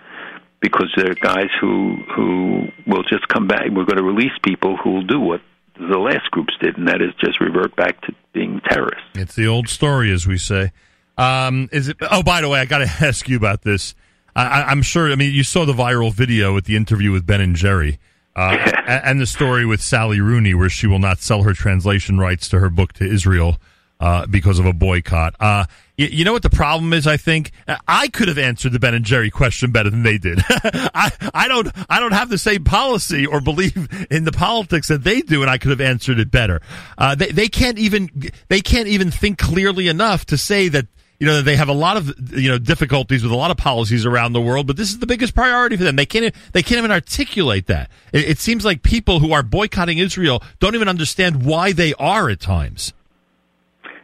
because 0.62 0.92
there 0.98 1.12
are 1.12 1.16
guys 1.16 1.50
who 1.60 1.98
who 2.16 2.68
will 2.88 3.04
just 3.04 3.28
come 3.28 3.48
back. 3.48 3.70
We're 3.70 3.86
going 3.86 3.98
to 3.98 4.04
release 4.04 4.32
people 4.44 4.78
who 4.78 4.92
will 4.92 5.06
do 5.06 5.20
what 5.20 5.42
the 5.78 5.98
last 5.98 6.32
groups 6.32 6.54
did, 6.62 6.78
and 6.78 6.88
that 6.88 7.02
is 7.02 7.14
just 7.20 7.40
revert 7.40 7.76
back 7.76 8.02
to 8.02 8.14
being 8.34 8.62
terrorists. 8.70 9.04
It's 9.16 9.36
the 9.36 9.48
old 9.48 9.68
story, 9.68 10.12
as 10.12 10.26
we 10.26 10.38
say. 10.38 10.72
Um, 11.18 11.70
is 11.72 11.90
it? 11.90 11.98
Oh, 12.02 12.24
by 12.24 12.42
the 12.42 12.50
way, 12.50 12.60
I 12.60 12.66
got 12.66 12.80
to 12.80 12.86
ask 13.06 13.28
you 13.28 13.38
about 13.38 13.62
this. 13.62 13.96
I, 14.36 14.72
am 14.72 14.82
sure. 14.82 15.12
I 15.12 15.16
mean, 15.16 15.34
you 15.34 15.44
saw 15.44 15.66
the 15.66 15.74
viral 15.74 16.12
video 16.12 16.54
with 16.54 16.66
the 16.66 16.76
interview 16.76 17.12
with 17.12 17.26
Ben 17.26 17.40
and 17.40 17.56
Jerry, 17.56 18.00
uh, 18.36 18.58
and 18.88 19.22
the 19.22 19.26
story 19.26 19.66
with 19.66 19.82
Sally 19.82 20.20
Rooney, 20.20 20.54
where 20.54 20.70
she 20.70 20.88
will 20.88 21.00
not 21.00 21.20
sell 21.20 21.44
her 21.44 21.54
translation 21.54 22.18
rights 22.18 22.50
to 22.50 22.60
her 22.60 22.70
book 22.70 22.92
to 22.94 23.06
Israel 23.06 23.58
uh, 24.00 24.26
because 24.28 24.60
of 24.60 24.66
a 24.66 24.74
boycott. 24.74 25.36
Uh, 25.40 25.66
you, 25.98 26.08
you, 26.08 26.26
know 26.26 26.34
what 26.34 26.44
the 26.44 26.50
problem 26.50 26.94
is? 26.94 27.08
I 27.08 27.18
think 27.18 27.52
I 27.88 28.08
could 28.10 28.28
have 28.28 28.38
answered 28.38 28.74
the 28.74 28.80
Ben 28.80 28.94
and 28.94 29.06
Jerry 29.06 29.30
question 29.30 29.72
better 29.72 29.90
than 29.90 30.04
they 30.04 30.18
did. 30.18 30.40
I, 30.50 31.12
I 31.34 31.48
don't 31.48 31.70
I 31.90 32.00
don't 32.00 32.14
have 32.14 32.30
the 32.30 32.38
same 32.38 32.64
policy 32.64 33.26
or 33.26 33.42
believe 33.42 34.08
in 34.12 34.26
the 34.26 34.32
politics 34.32 34.88
that 34.90 35.04
they 35.04 35.22
do, 35.22 35.42
and 35.42 35.50
I 35.50 35.58
could 35.58 35.72
have 35.72 35.82
answered 35.82 36.20
it 36.20 36.32
better. 36.32 36.62
Uh, 36.98 37.16
they 37.16 37.32
they 37.32 37.48
can't 37.48 37.80
even 37.80 38.10
they 38.50 38.62
can't 38.62 38.88
even 38.88 39.12
think 39.12 39.38
clearly 39.38 39.88
enough 39.88 40.26
to 40.28 40.38
say 40.38 40.68
that 40.70 40.88
you 41.20 41.28
know 41.28 41.38
that 41.38 41.44
they 41.44 41.56
have 41.56 41.70
a 41.70 41.74
lot 41.74 41.98
of 41.98 42.14
you 42.38 42.50
know 42.50 42.58
difficulties 42.58 43.24
with 43.24 43.32
a 43.32 43.36
lot 43.36 43.52
of 43.52 43.58
policies 43.58 44.06
around 44.06 44.34
the 44.34 44.42
world, 44.42 44.68
but 44.68 44.78
this 44.78 44.90
is 44.90 45.00
the 45.00 45.08
biggest 45.08 45.34
priority 45.34 45.78
for 45.78 45.84
them. 45.84 45.96
They 45.96 46.06
can't 46.06 46.34
they 46.52 46.62
can't 46.62 46.80
even 46.80 46.92
articulate 46.92 47.68
that. 47.68 47.90
It, 48.12 48.32
it 48.32 48.40
seems 48.40 48.66
like 48.66 48.84
people 48.84 49.20
who 49.20 49.32
are 49.32 49.44
boycotting 49.44 49.98
Israel 49.98 50.44
don't 50.60 50.76
even 50.76 50.90
understand 50.90 51.46
why 51.46 51.72
they 51.72 51.94
are 51.94 52.30
at 52.30 52.42
times. 52.42 52.94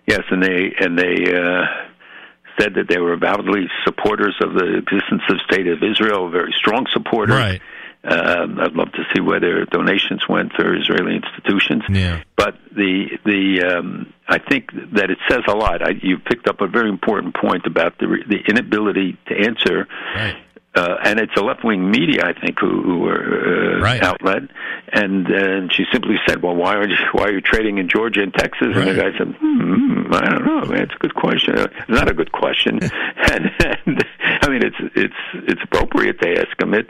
Yes, 0.08 0.22
and 0.30 0.42
they 0.44 0.74
and 0.80 0.98
they 0.98 1.34
uh, 1.34 1.66
said 2.60 2.76
that 2.76 2.88
they 2.88 3.00
were 3.00 3.14
avowedly 3.14 3.68
supporters 3.86 4.36
of 4.42 4.54
the 4.54 4.78
existence 4.78 5.22
of 5.30 5.38
state 5.50 5.68
of 5.68 5.84
Israel, 5.84 6.30
very 6.30 6.54
strong 6.58 6.86
supporters. 6.92 7.36
Right. 7.36 7.62
Uh, 8.04 8.48
I'd 8.62 8.74
love 8.74 8.92
to 8.94 9.04
see 9.14 9.22
where 9.22 9.40
their 9.40 9.64
donations 9.66 10.28
went 10.28 10.54
to 10.58 10.76
Israeli 10.76 11.18
institutions. 11.18 11.84
Yeah. 11.88 12.24
But 12.36 12.56
the 12.76 13.20
the 13.26 13.78
um, 13.78 14.14
I 14.28 14.40
think 14.40 14.72
that 14.94 15.12
it 15.12 15.20
says 15.30 15.42
a 15.48 15.56
lot. 15.56 15.84
I, 15.84 15.92
you 16.02 16.18
picked 16.18 16.48
up 16.48 16.62
a 16.62 16.68
very 16.68 16.90
important 16.90 17.36
point 17.36 17.68
about 17.68 18.00
the 18.00 18.08
the 18.28 18.40
inability 18.50 19.20
to 19.28 19.36
answer 19.38 19.88
right 20.16 20.36
uh, 20.74 20.96
and 21.04 21.20
it's 21.20 21.36
a 21.36 21.42
left 21.42 21.66
wing 21.66 21.92
media, 21.92 22.22
I 22.24 22.34
think, 22.40 22.60
who, 22.60 22.82
who 22.82 23.00
were 23.00 23.78
uh, 23.78 23.82
right. 23.82 24.02
outlet, 24.02 24.44
and 24.94 25.28
uh, 25.28 25.68
she 25.70 25.84
simply 25.92 26.16
said, 26.26 26.42
"Well, 26.42 26.56
why 26.56 26.76
are 26.76 26.88
you 26.88 26.96
why 27.12 27.26
are 27.26 27.34
you 27.34 27.42
trading 27.42 27.78
in 27.78 27.90
Georgia 27.90 28.22
and 28.22 28.34
Texas?" 28.34 28.70
Right. 28.74 28.88
And 28.88 28.98
the 28.98 29.02
guy 29.02 29.18
said, 29.18 29.36
hmm, 29.38 30.14
"I 30.14 30.30
don't 30.30 30.46
know. 30.46 30.62
Man, 30.62 30.84
it's 30.84 30.94
a 30.96 31.00
good 31.00 31.14
question. 31.14 31.58
It's 31.58 31.90
not 31.90 32.10
a 32.10 32.14
good 32.14 32.32
question." 32.32 32.80
and, 32.82 33.52
and 33.60 34.06
I 34.42 34.48
mean, 34.48 34.64
it's 34.64 34.78
it's 34.96 35.14
it's 35.34 35.62
appropriate 35.62 36.22
to 36.22 36.40
ask 36.40 36.62
him 36.62 36.74
it, 36.74 36.90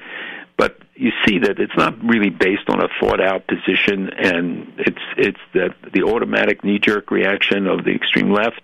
but 0.57 0.77
you 0.93 1.11
see 1.25 1.39
that 1.39 1.59
it's 1.59 1.75
not 1.75 1.99
really 2.03 2.29
based 2.29 2.69
on 2.69 2.83
a 2.83 2.87
thought 2.99 3.19
out 3.19 3.47
position, 3.47 4.11
and 4.11 4.71
it's 4.77 5.01
it's 5.17 5.39
that 5.55 5.75
the 5.91 6.03
automatic 6.03 6.63
knee 6.63 6.77
jerk 6.77 7.09
reaction 7.09 7.65
of 7.65 7.83
the 7.83 7.95
extreme 7.95 8.31
left 8.31 8.61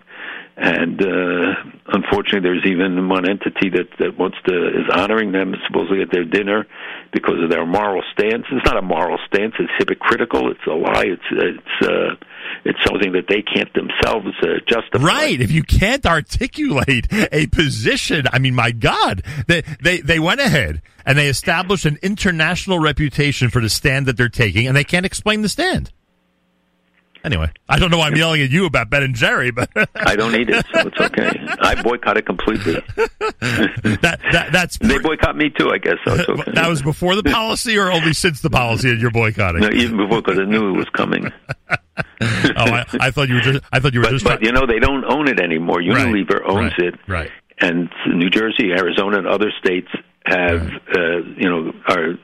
and 0.60 1.00
uh, 1.00 1.54
unfortunately, 1.86 2.40
there's 2.40 2.66
even 2.66 3.08
one 3.08 3.28
entity 3.30 3.70
that 3.70 3.86
that 4.00 4.18
wants 4.18 4.38
to 4.46 4.68
is 4.68 4.86
honoring 4.92 5.30
them 5.30 5.54
supposedly 5.64 6.02
at 6.02 6.10
their 6.10 6.24
dinner 6.24 6.66
because 7.12 7.40
of 7.40 7.48
their 7.48 7.64
moral 7.64 8.02
stance. 8.12 8.44
It's 8.50 8.66
not 8.66 8.76
a 8.76 8.82
moral 8.82 9.18
stance; 9.26 9.54
it's 9.60 9.70
hypocritical. 9.78 10.50
It's 10.50 10.66
a 10.66 10.74
lie. 10.74 11.04
It's 11.06 11.22
it's 11.30 11.88
uh, 11.88 12.16
it's 12.64 12.78
something 12.84 13.12
that 13.12 13.26
they 13.28 13.40
can't 13.40 13.72
themselves 13.72 14.34
uh, 14.42 14.58
justify. 14.66 15.04
Right? 15.04 15.40
If 15.40 15.52
you 15.52 15.62
can't 15.62 16.04
articulate 16.04 17.06
a 17.12 17.46
position, 17.46 18.26
I 18.32 18.40
mean, 18.40 18.56
my 18.56 18.72
God, 18.72 19.22
they 19.46 19.62
they 19.80 20.00
they 20.00 20.18
went 20.18 20.40
ahead 20.40 20.82
and 21.06 21.16
they 21.16 21.28
established 21.28 21.86
an 21.86 21.98
international 22.02 22.80
reputation 22.80 23.48
for 23.48 23.62
the 23.62 23.70
stand 23.70 24.06
that 24.06 24.16
they're 24.16 24.28
taking, 24.28 24.66
and 24.66 24.76
they 24.76 24.84
can't 24.84 25.06
explain 25.06 25.42
the 25.42 25.48
stand. 25.48 25.92
Anyway, 27.28 27.50
I 27.68 27.78
don't 27.78 27.90
know 27.90 27.98
why 27.98 28.06
I'm 28.06 28.16
yelling 28.16 28.40
at 28.40 28.48
you 28.48 28.64
about 28.64 28.88
Ben 28.88 29.02
and 29.02 29.14
Jerry, 29.14 29.50
but 29.50 29.68
I 29.94 30.16
don't 30.16 30.32
need 30.32 30.48
it, 30.48 30.64
so 30.72 30.88
it's 30.88 30.98
okay. 31.00 31.30
I 31.60 31.74
boycott 31.82 32.16
it 32.16 32.24
completely. 32.24 32.72
that, 32.72 34.18
that 34.32 34.48
that's 34.50 34.78
they 34.78 34.98
boycott 34.98 35.36
me 35.36 35.50
too, 35.50 35.68
I 35.70 35.76
guess. 35.76 35.96
So 36.06 36.14
it's 36.14 36.26
okay. 36.26 36.52
that 36.52 36.66
was 36.66 36.80
before 36.80 37.16
the 37.16 37.22
policy, 37.22 37.76
or 37.76 37.92
only 37.92 38.14
since 38.14 38.40
the 38.40 38.48
policy 38.48 38.88
that 38.88 38.98
you're 38.98 39.10
boicotting? 39.10 39.60
No, 39.60 39.68
even 39.68 39.98
before, 39.98 40.22
because 40.22 40.38
I 40.38 40.44
knew 40.44 40.70
it 40.70 40.78
was 40.78 40.88
coming. 40.94 41.30
oh, 41.70 41.76
I, 42.22 42.86
I, 42.98 43.10
thought 43.10 43.28
you 43.28 43.34
were 43.34 43.40
just. 43.42 43.62
I 43.70 43.80
thought 43.80 43.92
you 43.92 44.00
were 44.00 44.06
but, 44.06 44.12
just. 44.12 44.24
But 44.24 44.42
you 44.42 44.52
know, 44.52 44.64
they 44.66 44.78
don't 44.78 45.04
own 45.04 45.28
it 45.28 45.38
anymore. 45.38 45.82
Unilever 45.82 46.40
right, 46.40 46.50
owns 46.50 46.72
right, 46.78 46.94
it, 46.94 46.94
right? 47.06 47.30
And 47.60 47.90
New 48.06 48.30
Jersey, 48.30 48.72
Arizona, 48.72 49.18
and 49.18 49.26
other 49.26 49.52
states 49.62 49.88
have, 50.24 50.62
right. 50.62 50.96
uh, 50.96 51.18
you 51.36 51.50
know, 51.50 51.72
are 51.88 52.14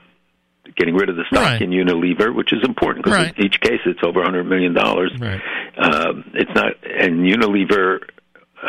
getting 0.77 0.95
rid 0.95 1.09
of 1.09 1.17
the 1.17 1.25
stock 1.31 1.43
right. 1.43 1.63
in 1.63 1.71
Unilever, 1.71 2.35
which 2.35 2.53
is 2.53 2.61
important 2.65 3.05
because 3.05 3.19
right. 3.19 3.39
in 3.39 3.47
each 3.47 3.61
case 3.61 3.81
it's 3.87 4.01
over 4.05 4.21
100 4.21 4.45
million 4.45 4.75
dollars. 4.75 5.13
Right. 5.19 5.41
Um, 5.77 6.31
it's 6.35 6.51
not, 6.55 6.73
and 6.85 7.21
Unilever 7.21 8.01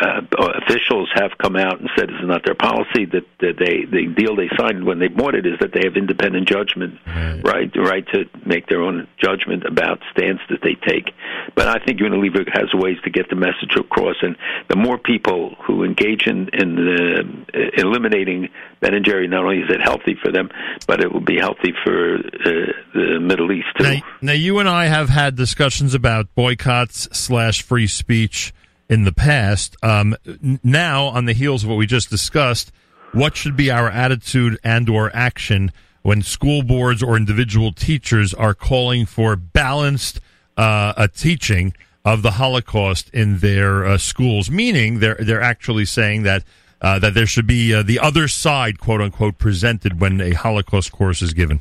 uh, 0.02 0.22
officials 0.64 1.10
have 1.16 1.32
come 1.38 1.56
out 1.56 1.80
and 1.80 1.90
said 1.98 2.10
it's 2.10 2.28
not 2.28 2.44
their 2.46 2.56
policy 2.56 3.06
that, 3.06 3.26
that 3.40 3.56
they 3.58 3.86
the 3.86 4.08
deal 4.14 4.36
they 4.36 4.50
signed 4.58 4.84
when 4.86 5.00
they 5.00 5.08
bought 5.08 5.36
it 5.36 5.46
is 5.46 5.54
that 5.60 5.72
they 5.74 5.82
have 5.84 5.96
independent 5.96 6.48
judgment 6.48 7.00
right. 7.08 7.42
right 7.44 7.74
the 7.74 7.82
right 7.82 8.06
to 8.08 8.26
make 8.46 8.68
their 8.68 8.82
own 8.82 9.08
judgment 9.24 9.66
about 9.66 10.00
stance 10.12 10.40
that 10.50 10.60
they 10.62 10.76
take. 10.76 11.12
But 11.56 11.68
I 11.68 11.84
think 11.86 12.00
Unilever 12.00 12.46
has 12.54 12.74
ways 12.74 12.98
to 13.04 13.10
get 13.10 13.30
the 13.30 13.36
message 13.36 13.76
across. 13.78 14.16
And 14.22 14.36
the 14.70 14.76
more 14.76 14.98
people 14.98 15.56
who 15.66 15.84
engage 15.84 16.28
in 16.28 16.50
in 16.54 16.76
the, 16.76 17.46
uh, 17.54 17.82
eliminating 17.82 18.50
Ben 18.82 18.94
and 18.94 19.06
Jerry 19.06 19.28
not 19.28 19.44
only 19.44 19.60
is 19.60 19.70
it 19.70 19.82
healthy 19.82 20.16
for 20.22 20.32
them 20.32 20.50
but 20.88 21.02
it 21.02 21.12
will 21.12 21.22
be 21.22 21.38
healthy 21.38 21.74
for 21.84 22.16
uh, 22.16 22.50
the 22.94 23.20
Middle 23.20 23.52
East 23.52 23.68
too. 23.78 23.84
Now, 23.84 24.02
now 24.22 24.34
you 24.34 24.60
and 24.60 24.68
I 24.70 24.86
have 24.86 25.10
had 25.10 25.36
discussions 25.36 25.94
about 25.94 26.34
boycotts 26.36 27.08
slash 27.18 27.62
free 27.62 27.88
speech 27.88 28.54
in 28.90 29.04
the 29.04 29.12
past. 29.12 29.76
Um, 29.84 30.16
now, 30.64 31.06
on 31.06 31.26
the 31.26 31.34
heels 31.34 31.64
of 31.64 31.70
what 31.70 31.78
we 31.78 31.86
just 31.86 32.10
discussed, 32.10 32.72
what 33.14 33.36
should 33.36 33.56
be 33.56 33.72
our 33.72 33.90
attitude 33.90 34.60
and 34.64 34.90
or 34.90 35.14
action 35.16 35.72
when 36.02 36.22
school 36.22 36.62
boards 36.62 37.02
or 37.02 37.18
individual 37.18 37.72
teachers 37.72 38.34
are 38.34 38.54
calling 38.54 39.06
for 39.06 39.36
balanced 39.36 40.20
uh, 40.58 41.08
teaching 41.16 41.74
of 42.04 42.22
the 42.22 42.32
Holocaust 42.32 43.10
in 43.10 43.40
their 43.40 43.86
uh, 43.86 43.98
schools? 43.98 44.52
Meaning, 44.52 45.00
they're 45.00 45.18
they're 45.20 45.42
actually 45.42 45.86
saying 45.86 46.24
that. 46.24 46.44
Uh, 46.82 47.00
that 47.00 47.14
there 47.14 47.26
should 47.26 47.48
be 47.48 47.74
uh, 47.74 47.82
the 47.82 47.98
other 47.98 48.28
side, 48.28 48.80
quote 48.80 49.02
unquote, 49.02 49.40
presented 49.40 50.00
when 50.00 50.20
a 50.20 50.34
Holocaust 50.34 50.92
course 50.92 51.22
is 51.22 51.34
given. 51.34 51.60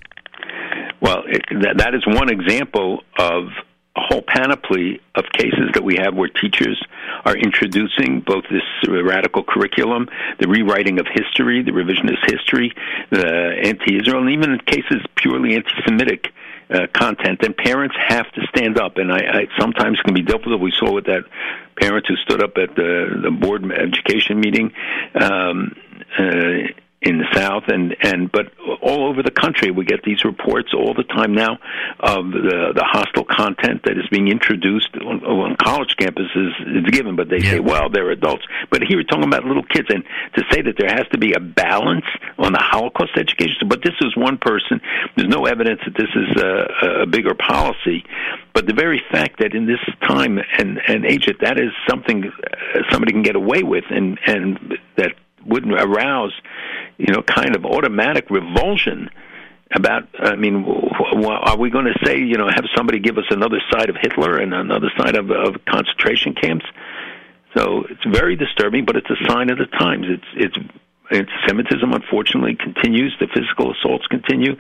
Well, 1.01 1.23
it, 1.27 1.43
that 1.79 1.95
is 1.95 2.05
one 2.05 2.29
example 2.29 3.01
of 3.17 3.45
a 3.97 4.01
whole 4.01 4.23
panoply 4.23 5.01
of 5.15 5.25
cases 5.33 5.71
that 5.75 5.85
we 5.85 5.97
have 5.97 6.15
where 6.15 6.29
teachers 6.29 6.83
are 7.25 7.37
introducing 7.37 8.21
both 8.21 8.45
this 8.51 8.63
radical 8.89 9.45
curriculum, 9.45 10.09
the 10.41 10.49
rewriting 10.49 10.99
of 10.99 11.07
history, 11.07 11.63
the 11.63 11.71
revisionist 11.71 12.19
history, 12.27 12.73
the 13.11 13.55
anti-Israel, 13.63 14.23
and 14.23 14.31
even 14.31 14.51
in 14.53 14.59
cases 14.61 15.01
purely 15.15 15.55
anti-Semitic 15.55 16.33
uh, 16.71 16.87
content. 16.93 17.43
And 17.43 17.57
parents 17.57 17.95
have 18.09 18.31
to 18.33 18.41
stand 18.49 18.79
up, 18.79 18.97
and 18.97 19.13
I, 19.13 19.19
I 19.19 19.47
sometimes 19.59 20.01
can 20.01 20.15
be 20.15 20.23
difficult. 20.23 20.61
We 20.61 20.73
saw 20.73 20.93
with 20.93 21.07
that 21.07 21.25
parent 21.77 22.07
who 22.09 22.17
stood 22.17 22.43
up 22.43 22.57
at 22.57 22.75
the, 22.75 23.21
the 23.23 23.31
board 23.31 23.71
education 23.71 24.41
meeting. 24.41 24.73
Um, 25.15 25.77
uh, 26.19 26.73
in 27.05 27.19
the 27.19 27.27
south 27.35 27.65
and 27.69 27.95
and 28.03 28.33
but 28.33 28.47
all 28.81 29.09
over 29.09 29.23
the 29.23 29.31
country 29.31 29.71
we 29.71 29.85
get 29.85 30.03
these 30.05 30.25
reports 30.25 30.73
all 30.75 30.95
the 30.95 31.05
time 31.05 31.35
now 31.35 31.59
of 32.01 32.31
the 32.33 32.73
the 32.75 32.85
hostile 32.85 33.25
content 33.25 33.83
that 33.85 33.99
is 33.99 34.09
being 34.11 34.29
introduced 34.29 34.89
on, 34.97 35.23
on 35.25 35.57
college 35.57 35.97
campuses. 36.01 36.53
Is 36.65 36.91
given 36.91 37.15
but 37.15 37.29
they 37.29 37.39
yeah. 37.39 37.53
say 37.53 37.61
well 37.61 37.91
they're 37.91 38.11
adults. 38.11 38.45
But 38.71 38.83
here 38.83 38.97
we're 38.97 39.05
talking 39.05 39.25
about 39.25 39.45
little 39.45 39.65
kids 39.65 39.89
and 39.91 40.03
to 40.35 40.43
say 40.51 40.63
that 40.63 40.77
there 40.79 40.89
has 40.89 41.07
to 41.13 41.19
be 41.19 41.35
a 41.35 41.41
balance 41.41 42.07
on 42.39 42.53
the 42.53 42.59
holocaust 42.59 43.13
education 43.17 43.69
but 43.69 43.83
this 43.83 43.95
is 44.01 44.17
one 44.17 44.39
person. 44.39 44.81
There's 45.17 45.29
no 45.29 45.45
evidence 45.45 45.81
that 45.85 45.95
this 45.97 46.11
is 46.15 46.43
a, 46.43 47.03
a 47.03 47.07
bigger 47.07 47.35
policy 47.35 48.05
but 48.55 48.67
the 48.67 48.75
very 48.75 49.03
fact 49.11 49.41
that 49.41 49.55
in 49.55 49.67
this 49.67 49.81
time 50.01 50.39
and 50.59 50.81
and 50.89 51.05
age 51.05 51.27
that 51.27 51.41
that 51.41 51.59
is 51.59 51.71
something 51.89 52.25
uh, 52.25 52.79
somebody 52.91 53.13
can 53.13 53.23
get 53.23 53.37
away 53.37 53.63
with 53.63 53.85
and 53.91 54.19
and 54.27 54.79
that 54.97 55.13
wouldn't 55.47 55.73
arouse, 55.73 56.33
you 56.99 57.13
know, 57.13 57.23
kind 57.23 57.57
of 57.57 57.65
automatic 57.65 58.31
revulsion 58.31 59.11
about 59.75 60.07
i 60.19 60.37
mean 60.37 60.65
are 61.27 61.57
we 61.57 61.71
going 61.71 61.87
to 61.87 61.99
say 62.05 62.19
you 62.19 62.37
know 62.37 62.47
have 62.47 62.65
somebody 62.77 63.01
give 63.01 63.17
us 63.19 63.25
another 63.31 63.59
side 63.73 63.89
of 63.89 63.97
hitler 64.01 64.37
and 64.37 64.53
another 64.55 64.89
side 64.97 65.17
of, 65.17 65.31
of 65.31 65.57
concentration 65.65 66.35
camps? 66.35 66.67
So 67.57 67.85
it's 67.89 68.05
very 68.05 68.37
disturbing 68.37 68.85
but 68.85 68.97
it's 68.97 69.11
a 69.11 69.29
sign 69.29 69.51
of 69.51 69.59
the 69.59 69.67
times. 69.67 70.07
It's 70.09 70.25
it's 70.37 70.69
anti-Semitism, 71.11 71.93
unfortunately, 71.93 72.57
continues. 72.57 73.15
The 73.21 73.29
physical 73.29 73.73
assaults 73.73 74.07
continue, 74.07 74.57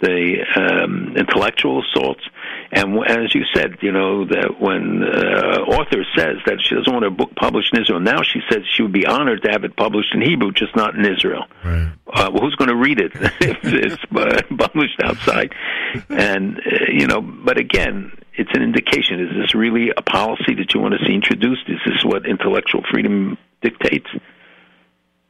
the 0.00 0.44
um, 0.56 1.16
intellectual 1.16 1.82
assaults, 1.82 2.22
and 2.72 2.98
as 3.06 3.34
you 3.34 3.44
said, 3.54 3.78
you 3.80 3.92
know 3.92 4.24
that 4.26 4.60
when 4.60 5.02
uh, 5.02 5.62
author 5.70 6.04
says 6.16 6.36
that 6.46 6.58
she 6.62 6.74
doesn't 6.74 6.92
want 6.92 7.04
her 7.04 7.10
book 7.10 7.34
published 7.36 7.72
in 7.74 7.82
Israel, 7.82 8.00
now 8.00 8.22
she 8.22 8.40
says 8.50 8.62
she 8.74 8.82
would 8.82 8.92
be 8.92 9.06
honored 9.06 9.42
to 9.42 9.50
have 9.50 9.64
it 9.64 9.76
published 9.76 10.14
in 10.14 10.20
Hebrew, 10.20 10.52
just 10.52 10.74
not 10.74 10.94
in 10.94 11.06
Israel. 11.06 11.44
Right. 11.64 11.92
Uh, 12.12 12.30
well, 12.32 12.42
who's 12.42 12.56
going 12.56 12.70
to 12.70 12.76
read 12.76 13.00
it 13.00 13.12
if 13.40 13.58
it's 13.64 14.02
uh, 14.14 14.42
published 14.58 15.00
outside? 15.02 15.54
And 16.10 16.58
uh, 16.58 16.90
you 16.92 17.06
know, 17.06 17.20
but 17.20 17.58
again, 17.58 18.12
it's 18.34 18.50
an 18.52 18.62
indication. 18.62 19.20
Is 19.20 19.30
this 19.36 19.54
really 19.54 19.92
a 19.96 20.02
policy 20.02 20.54
that 20.58 20.74
you 20.74 20.80
want 20.80 20.94
to 20.98 21.04
see 21.06 21.14
introduced? 21.14 21.68
Is 21.68 21.78
this 21.86 22.04
what 22.04 22.26
intellectual 22.26 22.82
freedom 22.90 23.38
dictates? 23.62 24.08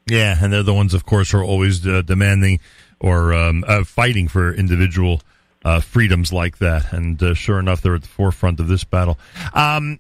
Yeah, 0.09 0.37
and 0.41 0.53
they're 0.53 0.63
the 0.63 0.75
ones, 0.75 0.95
of 0.95 1.05
course, 1.05 1.33
who 1.33 1.39
are 1.39 1.45
always 1.45 1.87
uh, 1.87 2.03
demanding 2.03 2.61
or 3.01 3.35
um, 3.35 3.65
uh, 3.67 3.85
fighting 3.85 4.29
for 4.29 4.55
individual 4.55 5.21
uh, 5.65 5.81
freedoms 5.81 6.33
like 6.33 6.59
that. 6.59 6.93
And 6.93 7.21
uh, 7.21 7.35
sure 7.35 7.59
enough, 7.59 7.83
they're 7.83 7.97
at 7.97 8.03
the 8.03 8.09
forefront 8.09 8.61
of 8.61 8.69
this 8.69 8.85
battle. 8.85 9.19
Um, 9.53 9.99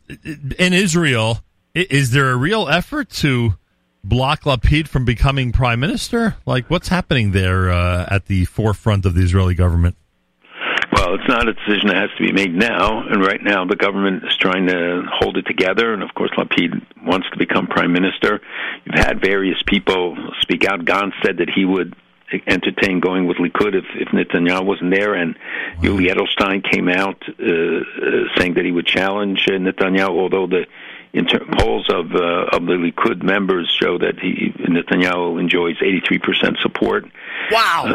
in 0.58 0.72
Israel, 0.72 1.40
is 1.74 2.12
there 2.12 2.30
a 2.30 2.36
real 2.36 2.68
effort 2.68 3.10
to 3.10 3.56
block 4.04 4.42
Lapid 4.42 4.86
from 4.86 5.04
becoming 5.04 5.50
prime 5.50 5.80
minister? 5.80 6.36
Like, 6.46 6.70
what's 6.70 6.88
happening 6.88 7.32
there 7.32 7.70
uh, 7.70 8.06
at 8.08 8.26
the 8.26 8.44
forefront 8.44 9.06
of 9.06 9.14
the 9.14 9.22
Israeli 9.22 9.54
government? 9.54 9.96
Well, 11.06 11.14
it's 11.14 11.28
not 11.28 11.46
a 11.46 11.52
decision 11.52 11.86
that 11.86 11.96
has 11.98 12.10
to 12.18 12.24
be 12.24 12.32
made 12.32 12.52
now, 12.52 13.06
and 13.06 13.24
right 13.24 13.40
now 13.40 13.64
the 13.64 13.76
government 13.76 14.24
is 14.24 14.36
trying 14.38 14.66
to 14.66 15.04
hold 15.08 15.36
it 15.36 15.46
together. 15.46 15.94
And 15.94 16.02
of 16.02 16.12
course, 16.14 16.32
Lapid 16.36 16.82
wants 17.04 17.28
to 17.30 17.38
become 17.38 17.68
prime 17.68 17.92
minister. 17.92 18.40
You've 18.84 18.98
had 18.98 19.20
various 19.20 19.62
people 19.64 20.16
speak 20.40 20.64
out. 20.64 20.84
Gantz 20.84 21.12
said 21.24 21.36
that 21.36 21.48
he 21.48 21.64
would 21.64 21.94
entertain 22.48 22.98
going 22.98 23.28
with 23.28 23.36
Likud 23.36 23.76
if, 23.76 23.84
if 23.94 24.08
Netanyahu 24.08 24.64
wasn't 24.64 24.92
there, 24.92 25.14
and 25.14 25.38
Yuli 25.80 26.10
Edelstein 26.10 26.68
came 26.68 26.88
out 26.88 27.22
uh, 27.28 27.44
uh, 27.44 28.38
saying 28.38 28.54
that 28.54 28.64
he 28.64 28.72
would 28.72 28.86
challenge 28.86 29.44
uh, 29.46 29.52
Netanyahu, 29.52 30.08
although 30.08 30.48
the 30.48 30.66
inter- 31.12 31.46
polls 31.56 31.88
of 31.88 32.16
uh, 32.16 32.46
of 32.50 32.66
the 32.66 32.72
Likud 32.72 33.22
members 33.22 33.70
show 33.80 33.96
that 33.96 34.18
he 34.18 34.52
Netanyahu 34.58 35.38
enjoys 35.38 35.76
83% 35.76 36.60
support. 36.62 37.04
Wow. 37.52 37.94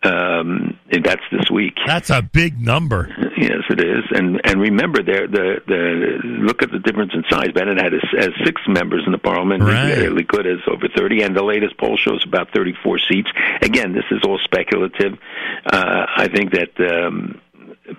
Um, 0.00 0.78
that's 0.92 1.22
this 1.32 1.50
week. 1.50 1.74
That's 1.84 2.10
a 2.10 2.22
big 2.22 2.60
number. 2.60 3.08
Yes, 3.36 3.62
it 3.68 3.80
is. 3.80 4.04
And 4.10 4.40
and 4.44 4.60
remember, 4.60 5.02
there 5.02 5.26
the 5.26 5.60
the 5.66 6.18
look 6.24 6.62
at 6.62 6.70
the 6.70 6.78
difference 6.78 7.12
in 7.14 7.24
size. 7.28 7.48
Bennett 7.52 7.80
had 7.80 7.92
has 7.92 8.30
six 8.44 8.62
members 8.68 9.02
in 9.06 9.12
the 9.12 9.18
parliament. 9.18 9.62
Right. 9.62 10.08
Likud 10.08 10.46
has 10.46 10.60
over 10.68 10.88
thirty, 10.96 11.22
and 11.22 11.36
the 11.36 11.42
latest 11.42 11.76
poll 11.78 11.96
shows 11.96 12.24
about 12.24 12.48
thirty 12.54 12.74
four 12.82 12.98
seats. 12.98 13.28
Again, 13.60 13.92
this 13.92 14.04
is 14.12 14.22
all 14.24 14.38
speculative. 14.44 15.18
Uh, 15.66 16.06
I 16.16 16.28
think 16.28 16.52
that 16.52 16.78
um, 16.78 17.40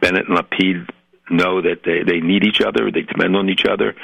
Bennett 0.01 0.29
and 0.29 0.37
Lapid 0.37 0.89
know 1.31 1.61
that 1.61 1.83
they, 1.85 2.03
they 2.03 2.19
need 2.19 2.43
each 2.43 2.61
other, 2.61 2.91
they 2.91 3.01
depend 3.01 3.35
on 3.35 3.49
each 3.49 3.65
other, 3.65 3.95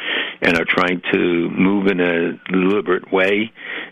and 0.41 0.57
are 0.57 0.65
trying 0.65 1.01
to 1.11 1.49
move 1.49 1.87
in 1.87 1.99
a 1.99 2.37
deliberate 2.51 3.11
way. 3.11 3.51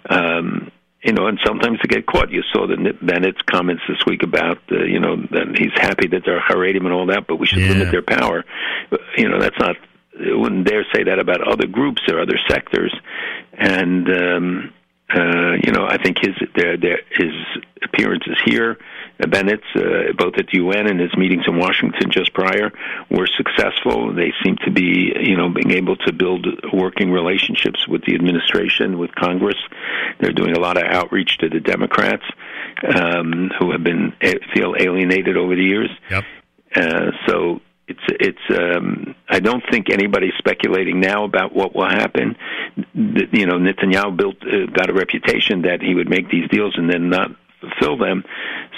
Um, 0.10 0.72
you 1.04 1.12
know, 1.12 1.28
and 1.28 1.38
sometimes 1.46 1.80
they 1.84 1.94
get 1.94 2.06
caught. 2.06 2.32
You 2.32 2.44
saw 2.54 2.66
the 2.66 2.94
Bennett's 3.02 3.42
comments 3.42 3.84
this 3.88 4.06
week 4.08 4.24
about, 4.24 4.60
uh, 4.72 4.84
you 4.84 5.00
know, 5.00 5.18
that 5.32 5.56
he's 5.58 5.74
happy 5.76 6.08
that 6.08 6.24
they're 6.26 6.40
Haredim 6.40 6.86
and 6.86 6.94
all 6.94 7.08
that, 7.08 7.28
but 7.28 7.36
we 7.36 7.46
should 7.46 7.60
yeah. 7.60 7.70
limit 7.70 7.92
their 7.92 8.02
power. 8.02 8.46
You 9.18 9.30
know, 9.30 9.40
that's 9.40 9.60
not. 9.60 9.76
I 10.16 10.36
wouldn't 10.36 10.68
dare 10.68 10.86
say 10.94 11.04
that 11.04 11.20
about 11.20 11.46
other 11.46 11.68
groups 11.68 12.02
or 12.08 12.22
other 12.22 12.40
sectors. 12.48 12.94
And 13.52 14.08
um, 14.10 14.74
uh, 15.14 15.58
you 15.64 15.72
know, 15.72 15.86
I 15.88 15.98
think 16.02 16.18
his 16.22 16.36
there, 16.56 16.78
there, 16.78 17.00
his 17.12 17.34
appearances 17.84 18.38
here 18.46 18.78
Bennett's, 19.20 19.64
uh, 19.76 20.12
both 20.18 20.36
at 20.38 20.48
the 20.48 20.58
UN 20.58 20.88
and 20.88 21.00
his 21.00 21.16
meetings 21.16 21.44
in 21.48 21.58
Washington 21.58 22.12
just 22.12 22.34
prior, 22.34 22.72
were 23.10 23.28
successful. 23.28 24.14
They 24.14 24.34
seem 24.44 24.58
to 24.66 24.72
be, 24.72 25.14
you 25.20 25.38
know, 25.38 25.50
being 25.50 25.72
able 25.72 25.96
to 25.98 26.14
build 26.14 26.48
working 26.74 27.12
relationships 27.12 27.88
with 27.88 28.04
the 28.06 28.16
administration, 28.16 28.98
with 28.98 29.14
Congress. 29.16 29.58
They're 30.20 30.34
doing 30.34 30.56
a 30.56 30.60
lot 30.60 30.78
of 30.78 30.84
outreach 30.84 31.38
to 31.40 31.50
the 31.50 31.60
Democrats 31.60 32.24
um, 32.96 33.52
who 33.60 33.72
have 33.72 33.84
been 33.84 34.14
feel 34.54 34.76
alienated 34.80 35.38
over 35.38 35.56
the 35.56 35.64
years. 35.64 35.90
Yep. 36.10 36.24
Uh, 36.76 37.12
so 37.28 37.62
it's 37.88 38.00
it's 38.08 38.60
um 38.60 39.16
I 39.28 39.40
don't 39.40 39.64
think 39.70 39.90
anybody's 39.90 40.34
speculating 40.38 41.00
now 41.00 41.26
about 41.26 41.54
what 41.54 41.76
will 41.76 41.90
happen. 41.90 42.36
You 42.94 43.46
know, 43.46 43.58
Netanyahu 43.58 44.16
built 44.16 44.38
uh, 44.42 44.72
got 44.72 44.90
a 44.90 44.94
reputation 44.94 45.64
that 45.64 45.82
he 45.82 45.94
would 45.94 46.10
make 46.10 46.30
these 46.30 46.50
deals 46.50 46.76
and 46.78 46.90
then 46.90 47.10
not 47.10 47.32
fulfill 47.64 47.98
them. 47.98 48.24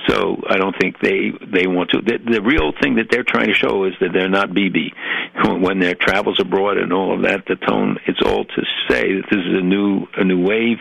So 0.08 0.38
I 0.48 0.58
don't 0.58 0.76
think 0.80 1.00
they 1.00 1.32
they 1.46 1.68
want 1.68 1.92
to. 1.92 2.02
The, 2.02 2.18
the 2.18 2.42
real 2.42 2.72
thing 2.82 2.96
that 2.96 3.08
they're 3.10 3.24
trying 3.24 3.48
to 3.48 3.54
show 3.54 3.86
is 3.86 3.94
that 4.02 4.10
they're 4.14 4.30
not 4.30 4.54
Bibi. 4.54 4.94
When 5.44 5.80
their 5.80 5.96
travels 5.96 6.40
abroad 6.40 6.78
and 6.78 6.94
all 6.94 7.16
of 7.16 7.24
that, 7.24 7.46
the 7.48 7.56
tone 7.56 7.98
it's 8.06 8.22
all 8.24 8.46
to 8.46 8.62
say 8.88 9.16
that 9.16 9.26
this 9.30 9.40
is 9.40 9.58
a 9.58 9.62
new 9.62 10.06
a 10.16 10.24
new 10.24 10.42
wave. 10.42 10.78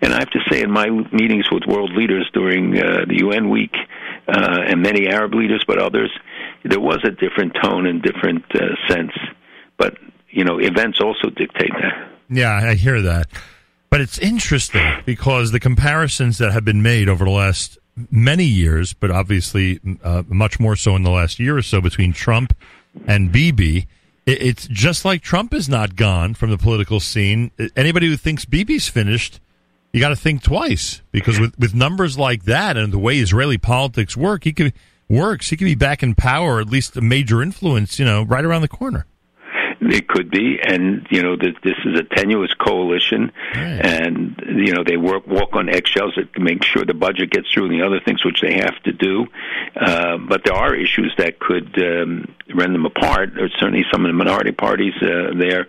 And 0.00 0.12
I 0.12 0.18
have 0.18 0.30
to 0.30 0.40
say, 0.50 0.62
in 0.62 0.70
my 0.70 0.88
meetings 1.12 1.50
with 1.50 1.64
world 1.66 1.92
leaders 1.92 2.28
during 2.32 2.76
uh, 2.78 3.04
the 3.06 3.18
UN 3.20 3.50
week 3.50 3.74
uh, 4.26 4.58
and 4.66 4.82
many 4.82 5.08
Arab 5.08 5.34
leaders, 5.34 5.64
but 5.66 5.78
others, 5.78 6.10
there 6.64 6.80
was 6.80 7.00
a 7.04 7.10
different 7.10 7.56
tone 7.62 7.86
and 7.86 8.02
different 8.02 8.44
uh, 8.54 8.74
sense. 8.88 9.12
But 9.78 9.96
you 10.30 10.44
know, 10.44 10.58
events 10.58 11.00
also 11.00 11.30
dictate 11.30 11.72
that. 11.72 12.10
Yeah, 12.30 12.52
I 12.52 12.74
hear 12.74 13.02
that. 13.02 13.28
But 13.90 14.00
it's 14.00 14.18
interesting 14.18 15.02
because 15.04 15.52
the 15.52 15.60
comparisons 15.60 16.38
that 16.38 16.52
have 16.52 16.64
been 16.64 16.82
made 16.82 17.08
over 17.08 17.26
the 17.26 17.30
last 17.30 17.78
many 18.10 18.44
years, 18.44 18.94
but 18.94 19.10
obviously 19.10 19.80
uh, 20.02 20.22
much 20.28 20.58
more 20.58 20.76
so 20.76 20.96
in 20.96 21.02
the 21.02 21.10
last 21.10 21.38
year 21.38 21.58
or 21.58 21.62
so 21.62 21.80
between 21.80 22.14
Trump 22.14 22.56
and 23.06 23.30
Bibi, 23.30 23.86
it's 24.24 24.66
just 24.68 25.04
like 25.04 25.20
Trump 25.20 25.52
is 25.52 25.68
not 25.68 25.96
gone 25.96 26.34
from 26.34 26.50
the 26.50 26.58
political 26.58 27.00
scene. 27.00 27.50
Anybody 27.76 28.06
who 28.06 28.16
thinks 28.16 28.44
Bibi's 28.44 28.88
finished, 28.88 29.40
you 29.92 30.00
got 30.00 30.10
to 30.10 30.16
think 30.16 30.42
twice 30.42 31.02
because 31.10 31.38
with, 31.38 31.58
with 31.58 31.74
numbers 31.74 32.16
like 32.16 32.44
that 32.44 32.76
and 32.76 32.92
the 32.92 32.98
way 32.98 33.18
Israeli 33.18 33.58
politics 33.58 34.16
work, 34.16 34.44
he 34.44 34.52
could 34.52 34.72
works. 35.08 35.50
He 35.50 35.56
could 35.56 35.64
be 35.64 35.74
back 35.74 36.02
in 36.02 36.14
power, 36.14 36.60
at 36.60 36.68
least 36.68 36.96
a 36.96 37.00
major 37.00 37.42
influence, 37.42 37.98
you 37.98 38.04
know, 38.04 38.22
right 38.22 38.44
around 38.44 38.62
the 38.62 38.68
corner. 38.68 39.06
It 39.84 40.06
could 40.06 40.30
be, 40.30 40.60
and 40.62 41.06
you 41.10 41.22
know 41.22 41.34
this, 41.36 41.54
this 41.64 41.74
is 41.84 41.98
a 41.98 42.04
tenuous 42.14 42.54
coalition, 42.54 43.32
right. 43.54 43.80
and 43.84 44.40
you 44.46 44.72
know 44.72 44.84
they 44.86 44.96
work 44.96 45.26
walk 45.26 45.54
on 45.54 45.68
eggshells 45.68 46.14
to 46.14 46.40
make 46.40 46.62
sure 46.64 46.84
the 46.84 46.94
budget 46.94 47.30
gets 47.30 47.50
through 47.52 47.64
and 47.64 47.74
the 47.74 47.84
other 47.84 47.98
things 47.98 48.24
which 48.24 48.40
they 48.40 48.54
have 48.54 48.80
to 48.84 48.92
do. 48.92 49.26
Uh, 49.74 50.18
but 50.18 50.42
there 50.44 50.54
are 50.54 50.72
issues 50.72 51.12
that 51.18 51.40
could 51.40 51.76
um, 51.82 52.32
rend 52.54 52.74
them 52.74 52.86
apart. 52.86 53.30
There's 53.34 53.52
certainly 53.58 53.84
some 53.90 54.04
of 54.04 54.08
the 54.08 54.12
minority 54.12 54.52
parties 54.52 54.94
uh, 55.02 55.32
there. 55.36 55.66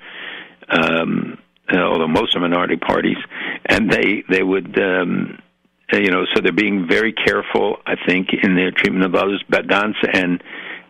Um, 0.69 1.39
uh, 1.73 1.77
although 1.77 2.07
most 2.07 2.35
are 2.35 2.39
minority 2.39 2.77
parties, 2.77 3.17
and 3.65 3.89
they 3.89 4.23
they 4.29 4.43
would 4.43 4.77
um, 4.79 5.39
you 5.91 6.11
know 6.11 6.25
so 6.33 6.41
they're 6.41 6.51
being 6.51 6.87
very 6.87 7.13
careful, 7.13 7.77
I 7.85 7.95
think, 8.07 8.29
in 8.33 8.55
their 8.55 8.71
treatment 8.71 9.05
of 9.05 9.15
others. 9.15 9.43
Gantz 9.49 9.95
and 10.11 10.41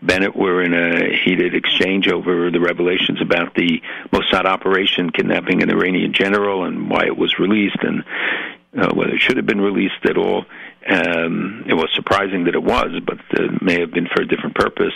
Bennett 0.02 0.36
were 0.36 0.62
in 0.62 0.74
a 0.74 1.18
heated 1.24 1.56
exchange 1.56 2.08
over 2.08 2.52
the 2.52 2.60
revelations 2.60 3.22
about 3.22 3.56
the 3.56 3.82
Mossad 4.12 4.46
operation 4.46 5.12
kidnapping 5.12 5.64
an 5.64 5.70
Iranian 5.70 6.14
general 6.14 6.66
and 6.66 6.90
why 6.90 7.06
it 7.06 7.18
was 7.18 7.40
released 7.40 7.78
and 7.82 8.04
uh, 8.78 8.94
whether 8.94 9.14
it 9.14 9.22
should 9.22 9.38
have 9.38 9.46
been 9.46 9.62
released 9.62 10.06
at 10.06 10.18
all. 10.18 10.46
Um, 10.86 11.64
it 11.68 11.74
was 11.74 11.90
surprising 11.96 12.46
that 12.46 12.56
it 12.56 12.64
was, 12.64 13.00
but 13.06 13.18
it 13.32 13.62
may 13.62 13.80
have 13.80 13.92
been 13.92 14.08
for 14.08 14.22
a 14.22 14.28
different 14.28 14.56
purpose. 14.56 14.94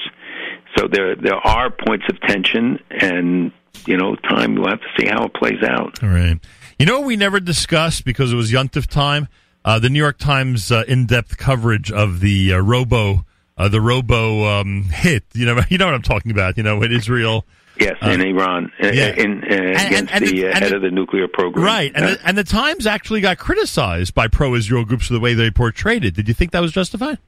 So 0.75 0.87
there 0.87 1.15
there 1.15 1.35
are 1.35 1.69
points 1.69 2.05
of 2.09 2.19
tension, 2.21 2.79
and 2.89 3.53
you 3.85 3.95
know, 3.95 4.15
time 4.15 4.55
we'll 4.55 4.67
have 4.67 4.81
to 4.81 4.87
see 4.99 5.07
how 5.07 5.25
it 5.25 5.33
plays 5.33 5.63
out. 5.63 6.03
All 6.03 6.09
right. 6.09 6.39
You 6.77 6.85
know, 6.85 7.01
we 7.01 7.15
never 7.15 7.39
discussed 7.39 8.03
because 8.03 8.33
it 8.33 8.35
was 8.35 8.51
Yuntif 8.51 8.87
time 8.87 9.29
uh, 9.67 9.77
the 9.79 9.89
New 9.89 9.99
York 9.99 10.17
Times 10.17 10.71
uh, 10.71 10.83
in-depth 10.87 11.37
coverage 11.37 11.91
of 11.91 12.21
the 12.21 12.53
uh, 12.53 12.57
Robo, 12.59 13.25
uh, 13.57 13.67
the 13.67 13.81
Robo 13.81 14.45
um, 14.45 14.83
hit. 14.83 15.25
You 15.33 15.45
know, 15.45 15.59
you 15.69 15.77
know 15.77 15.85
what 15.85 15.93
I'm 15.93 16.01
talking 16.01 16.31
about. 16.31 16.55
You 16.57 16.63
know, 16.63 16.81
in 16.81 16.91
Israel. 16.91 17.45
Yes, 17.79 17.95
in 18.01 18.21
Iran, 18.21 18.71
uh, 18.83 18.87
yeah. 18.87 19.09
in, 19.09 19.43
uh, 19.43 19.45
against 19.85 20.11
and 20.11 20.25
the 20.25 20.31
the- 20.31 20.47
uh, 20.47 20.53
head 20.53 20.63
the- 20.71 20.77
of 20.77 20.81
the 20.81 20.89
nuclear 20.89 21.27
program. 21.27 21.63
Right, 21.63 21.91
and 21.93 22.05
Uh, 22.05 22.09
the, 22.15 22.27
and 22.27 22.35
the 22.35 22.43
Times 22.43 22.87
actually 22.87 23.21
got 23.21 23.37
criticized 23.37 24.15
by 24.15 24.27
pro-Israel 24.27 24.83
groups 24.83 25.05
for 25.07 25.13
the 25.13 25.19
way 25.19 25.35
they 25.35 25.51
portrayed 25.51 26.03
it. 26.03 26.15
Did 26.15 26.27
you 26.27 26.33
think 26.33 26.51
that 26.53 26.61
was 26.61 26.71
justified? 26.71 27.19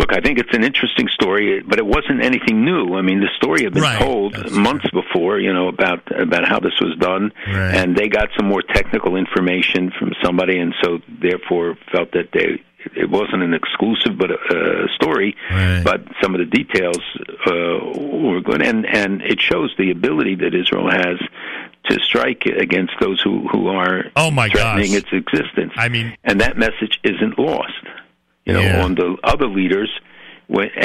Look, 0.00 0.14
I 0.14 0.20
think 0.22 0.38
it's 0.38 0.54
an 0.54 0.64
interesting 0.64 1.08
story, 1.08 1.60
but 1.62 1.78
it 1.78 1.84
wasn't 1.84 2.22
anything 2.24 2.64
new. 2.64 2.94
I 2.94 3.02
mean, 3.02 3.20
the 3.20 3.28
story 3.36 3.64
had 3.64 3.74
been 3.74 3.82
Right. 3.82 3.98
told 4.00 4.32
That's 4.32 4.50
months 4.52 4.88
before, 5.00 5.38
you 5.38 5.52
know, 5.52 5.68
about 5.68 6.00
about 6.26 6.48
how 6.48 6.58
this 6.58 6.72
was 6.80 6.96
done, 6.98 7.32
Right. 7.46 7.74
and 7.78 7.94
they 7.94 8.08
got 8.08 8.28
some 8.36 8.46
more 8.48 8.62
technical 8.62 9.16
information 9.16 9.90
from 9.98 10.14
somebody, 10.24 10.56
and 10.58 10.74
so 10.82 11.00
therefore 11.20 11.76
felt 11.92 12.12
that 12.12 12.28
they 12.32 12.62
it 12.96 13.10
wasn't 13.10 13.42
an 13.42 13.52
exclusive 13.52 14.16
but 14.16 14.30
a, 14.30 14.38
a 14.84 14.88
story, 14.94 15.36
Right. 15.50 15.82
but 15.84 16.00
some 16.22 16.34
of 16.34 16.38
the 16.40 16.46
details 16.60 17.02
uh, 17.46 17.78
were 18.24 18.40
good, 18.40 18.62
and 18.62 18.86
and 18.86 19.20
it 19.20 19.38
shows 19.38 19.70
the 19.76 19.90
ability 19.90 20.36
that 20.36 20.54
Israel 20.54 20.88
has 20.90 21.18
to 21.90 22.00
strike 22.00 22.46
against 22.46 22.94
those 23.02 23.20
who 23.20 23.46
who 23.52 23.68
are 23.68 24.06
Oh, 24.16 24.30
my 24.30 24.48
threatening 24.48 24.92
gosh. 24.92 25.02
its 25.02 25.12
existence. 25.12 25.72
I 25.76 25.88
mean- 25.90 26.14
and 26.24 26.40
that 26.40 26.56
message 26.56 26.98
isn't 27.04 27.38
lost 27.38 27.84
you 28.50 28.56
know, 28.56 28.60
Yeah. 28.60 28.84
on 28.84 28.94
the 28.94 29.16
other 29.24 29.46
leaders. 29.46 29.90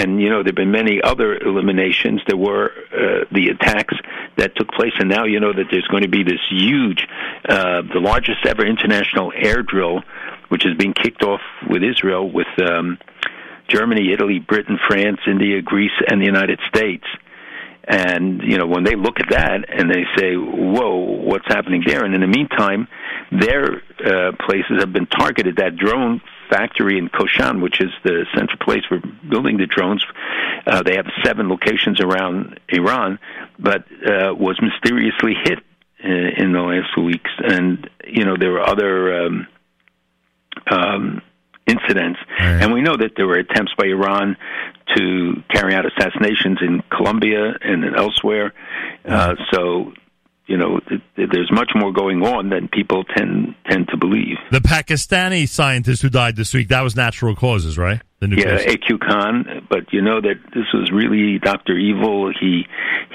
And 0.01 0.21
you 0.21 0.29
know, 0.29 0.43
there've 0.43 0.55
been 0.55 0.71
many 0.83 1.01
other 1.01 1.29
eliminations. 1.37 2.21
There 2.27 2.37
were 2.37 2.67
uh, 2.93 3.25
the 3.31 3.49
attacks 3.49 3.95
that 4.37 4.55
took 4.55 4.69
place, 4.71 4.93
and 4.99 5.09
now 5.09 5.25
you 5.25 5.39
know 5.39 5.53
that 5.53 5.67
there's 5.71 5.87
going 5.87 6.03
to 6.03 6.13
be 6.19 6.21
this 6.23 6.43
huge, 6.49 7.01
uh, 7.49 7.81
the 7.81 7.99
largest 7.99 8.45
ever 8.45 8.63
international 8.63 9.33
air 9.35 9.63
drill, 9.63 10.03
which 10.49 10.63
is 10.67 10.73
being 10.77 10.93
kicked 10.93 11.23
off 11.23 11.41
with 11.67 11.81
Israel, 11.83 12.29
with 12.31 12.45
um, 12.61 12.99
Germany, 13.67 14.13
Italy, 14.13 14.37
Britain, 14.37 14.77
France, 14.87 15.19
India, 15.25 15.63
Greece, 15.63 15.97
and 16.07 16.21
the 16.21 16.25
United 16.35 16.59
States. 16.69 17.05
And 17.87 18.43
you 18.43 18.57
know, 18.59 18.67
when 18.67 18.83
they 18.83 18.95
look 18.95 19.19
at 19.19 19.29
that 19.31 19.65
and 19.69 19.89
they 19.89 20.05
say, 20.15 20.35
"Whoa, 20.35 20.97
what's 21.29 21.47
happening 21.47 21.83
there?" 21.85 22.03
And 22.05 22.13
in 22.13 22.21
the 22.21 22.27
meantime, 22.27 22.87
their 23.31 23.81
uh, 24.05 24.31
places 24.45 24.75
have 24.79 24.93
been 24.93 25.07
targeted. 25.07 25.55
That 25.57 25.75
drone 25.75 26.21
factory 26.49 26.97
in 26.97 27.09
Kashan, 27.09 27.61
which 27.61 27.81
is 27.81 27.91
the 28.03 28.25
central 28.35 28.59
place 28.59 28.83
for 28.87 28.99
building 29.29 29.57
the 29.57 29.65
drones, 29.67 30.05
uh, 30.65 30.83
they 30.83 30.95
have 30.95 31.07
seven 31.23 31.49
locations 31.49 31.99
around 32.01 32.59
Iran, 32.69 33.19
but 33.59 33.85
uh, 34.05 34.33
was 34.35 34.59
mysteriously 34.61 35.33
hit 35.43 35.59
uh, 36.03 36.07
in 36.43 36.51
the 36.53 36.61
last 36.61 36.97
weeks. 36.97 37.31
And 37.43 37.89
you 38.07 38.25
know, 38.25 38.35
there 38.37 38.51
were 38.51 38.61
other. 38.67 39.25
Um, 39.25 39.47
um, 40.71 41.21
incidents, 41.67 42.19
Right. 42.39 42.61
and 42.61 42.71
we 42.73 42.81
know 42.81 42.95
that 42.95 43.13
there 43.17 43.25
were 43.25 43.37
attempts 43.39 43.73
by 43.75 43.87
Iran 43.87 44.37
to 44.95 45.43
carry 45.49 45.73
out 45.73 45.85
assassinations 45.85 46.59
in 46.61 46.83
Colombia 46.91 47.55
and 47.59 47.95
elsewhere. 47.95 48.53
Uh, 49.03 49.33
so, 49.51 49.93
you 50.47 50.57
know, 50.57 50.79
th- 50.87 51.01
th- 51.15 51.29
there's 51.31 51.51
much 51.51 51.71
more 51.75 51.91
going 51.91 52.23
on 52.23 52.49
than 52.49 52.67
people 52.67 53.03
tend 53.03 53.55
tend 53.69 53.87
to 53.89 53.97
believe. 53.97 54.37
The 54.51 54.59
Pakistani 54.59 55.47
scientist 55.49 56.01
who 56.01 56.09
died 56.09 56.35
this 56.35 56.53
week, 56.53 56.67
that 56.69 56.81
was 56.81 56.95
natural 56.95 57.35
causes, 57.35 57.77
right? 57.77 58.01
The 58.19 58.27
nuclear 58.27 58.59
Yeah, 58.59 58.73
AQ 58.73 58.99
Khan, 59.01 59.67
but 59.69 59.91
you 59.91 60.01
know 60.01 60.21
that 60.21 60.35
this 60.53 60.65
was 60.73 60.91
really 60.91 61.39
Dr. 61.39 61.77
Evil. 61.77 62.31
He 62.39 62.65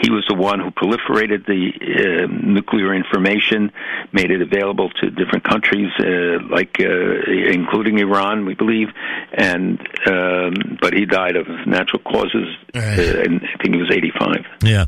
he 0.03 0.11
was 0.11 0.25
the 0.29 0.35
one 0.35 0.61
who 0.61 0.71
proliferated 0.71 1.47
the 1.47 1.73
uh, 1.73 2.27
nuclear 2.27 2.95
information, 2.95 3.71
made 4.13 4.31
it 4.31 4.43
available 4.43 4.91
to 5.01 5.11
different 5.11 5.45
countries, 5.45 5.91
uh, 6.01 6.43
like 6.51 6.77
uh, 6.81 7.31
including 7.31 7.99
Iran, 7.99 8.45
we 8.45 8.55
believe. 8.55 8.89
And 9.33 9.81
um, 10.07 10.79
but 10.81 10.95
he 10.95 11.07
died 11.07 11.37
of 11.37 11.47
natural 11.67 12.03
causes, 12.03 12.49
uh, 12.75 12.79
and 12.79 13.41
I 13.43 13.63
think 13.63 13.75
he 13.75 13.81
was 13.81 13.91
85. 13.93 14.45
Yeah. 14.65 14.87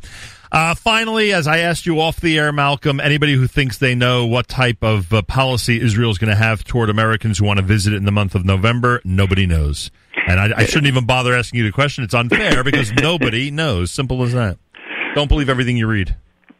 Uh, 0.52 0.74
finally, 0.74 1.32
as 1.32 1.46
I 1.46 1.60
asked 1.60 1.86
you 1.86 1.98
off 1.98 2.20
the 2.20 2.38
air, 2.38 2.52
Malcolm, 2.52 3.00
anybody 3.00 3.32
who 3.34 3.46
thinks 3.46 3.78
they 3.78 3.94
know 3.94 4.26
what 4.26 4.48
type 4.48 4.82
of 4.82 5.10
uh, 5.10 5.22
policy 5.22 5.80
Israel 5.80 6.10
is 6.10 6.18
going 6.18 6.28
to 6.28 6.36
have 6.36 6.62
toward 6.62 6.90
Americans 6.90 7.38
who 7.38 7.46
want 7.46 7.58
to 7.58 7.64
visit 7.64 7.94
it 7.94 7.96
in 7.96 8.04
the 8.04 8.12
month 8.12 8.34
of 8.34 8.44
November, 8.44 9.00
nobody 9.02 9.46
knows. 9.46 9.90
And 10.28 10.38
I, 10.38 10.60
I 10.60 10.64
shouldn't 10.66 10.88
even 10.88 11.06
bother 11.06 11.34
asking 11.34 11.60
you 11.60 11.64
the 11.64 11.72
question. 11.72 12.04
It's 12.04 12.12
unfair 12.12 12.62
because 12.62 12.92
nobody 12.96 13.50
knows. 13.50 13.90
Simple 13.90 14.22
as 14.24 14.34
that. 14.34 14.58
Don't 15.14 15.28
believe 15.28 15.48
everything 15.48 15.78
you 15.78 15.86
read. 15.86 16.16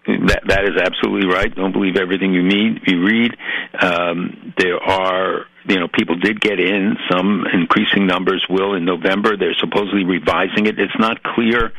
That 0.06 0.40
that 0.48 0.64
is 0.64 0.80
absolutely 0.80 1.28
right. 1.28 1.54
Don't 1.54 1.72
believe 1.72 1.96
everything 1.96 2.32
you 2.32 2.42
mean 2.42 2.80
you 2.86 3.04
read. 3.04 3.36
Um, 3.78 4.54
there 4.58 4.82
are 4.82 5.44
you 5.68 5.78
know 5.78 5.88
people 5.88 6.16
did 6.16 6.40
get 6.40 6.58
in. 6.60 6.96
Some 7.10 7.46
increasing 7.52 8.06
numbers 8.06 8.44
will 8.48 8.74
in 8.74 8.84
November. 8.84 9.36
They're 9.36 9.54
supposedly 9.54 10.04
revising 10.04 10.66
it. 10.66 10.78
It's 10.78 10.98
not 10.98 11.22
clear 11.22 11.72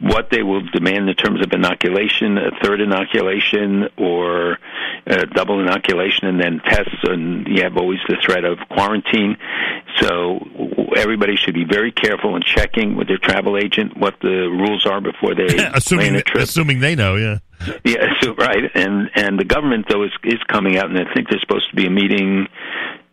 what 0.00 0.30
they 0.30 0.42
will 0.42 0.62
demand 0.72 1.08
in 1.08 1.14
terms 1.14 1.40
of 1.40 1.52
inoculation, 1.52 2.36
a 2.36 2.50
third 2.62 2.80
inoculation, 2.80 3.88
or 3.96 4.58
a 5.06 5.26
double 5.26 5.60
inoculation, 5.60 6.26
and 6.28 6.40
then 6.40 6.60
tests. 6.64 6.96
And 7.04 7.46
you 7.46 7.62
have 7.62 7.76
always 7.76 8.00
the 8.08 8.16
threat 8.24 8.44
of 8.44 8.58
quarantine. 8.70 9.36
So 10.00 10.40
everybody 10.96 11.36
should 11.36 11.54
be 11.54 11.64
very 11.64 11.92
careful 11.92 12.34
in 12.36 12.42
checking 12.42 12.96
with 12.96 13.08
their 13.08 13.18
travel 13.18 13.56
agent 13.56 13.96
what 13.96 14.14
the 14.20 14.48
rules 14.50 14.86
are 14.86 15.00
before 15.00 15.34
they 15.34 15.46
assuming, 15.74 16.10
plan 16.10 16.22
trip. 16.26 16.44
assuming 16.44 16.80
they 16.80 16.94
know, 16.94 17.16
yeah. 17.16 17.38
Yeah, 17.84 18.06
so 18.22 18.34
right, 18.34 18.70
and 18.74 19.10
and 19.14 19.38
the 19.38 19.44
government 19.44 19.86
though 19.88 20.02
is 20.04 20.10
is 20.24 20.40
coming 20.48 20.76
out, 20.78 20.86
and 20.90 20.98
I 20.98 21.12
think 21.14 21.28
there's 21.28 21.42
supposed 21.42 21.70
to 21.70 21.76
be 21.76 21.86
a 21.86 21.90
meeting. 21.90 22.48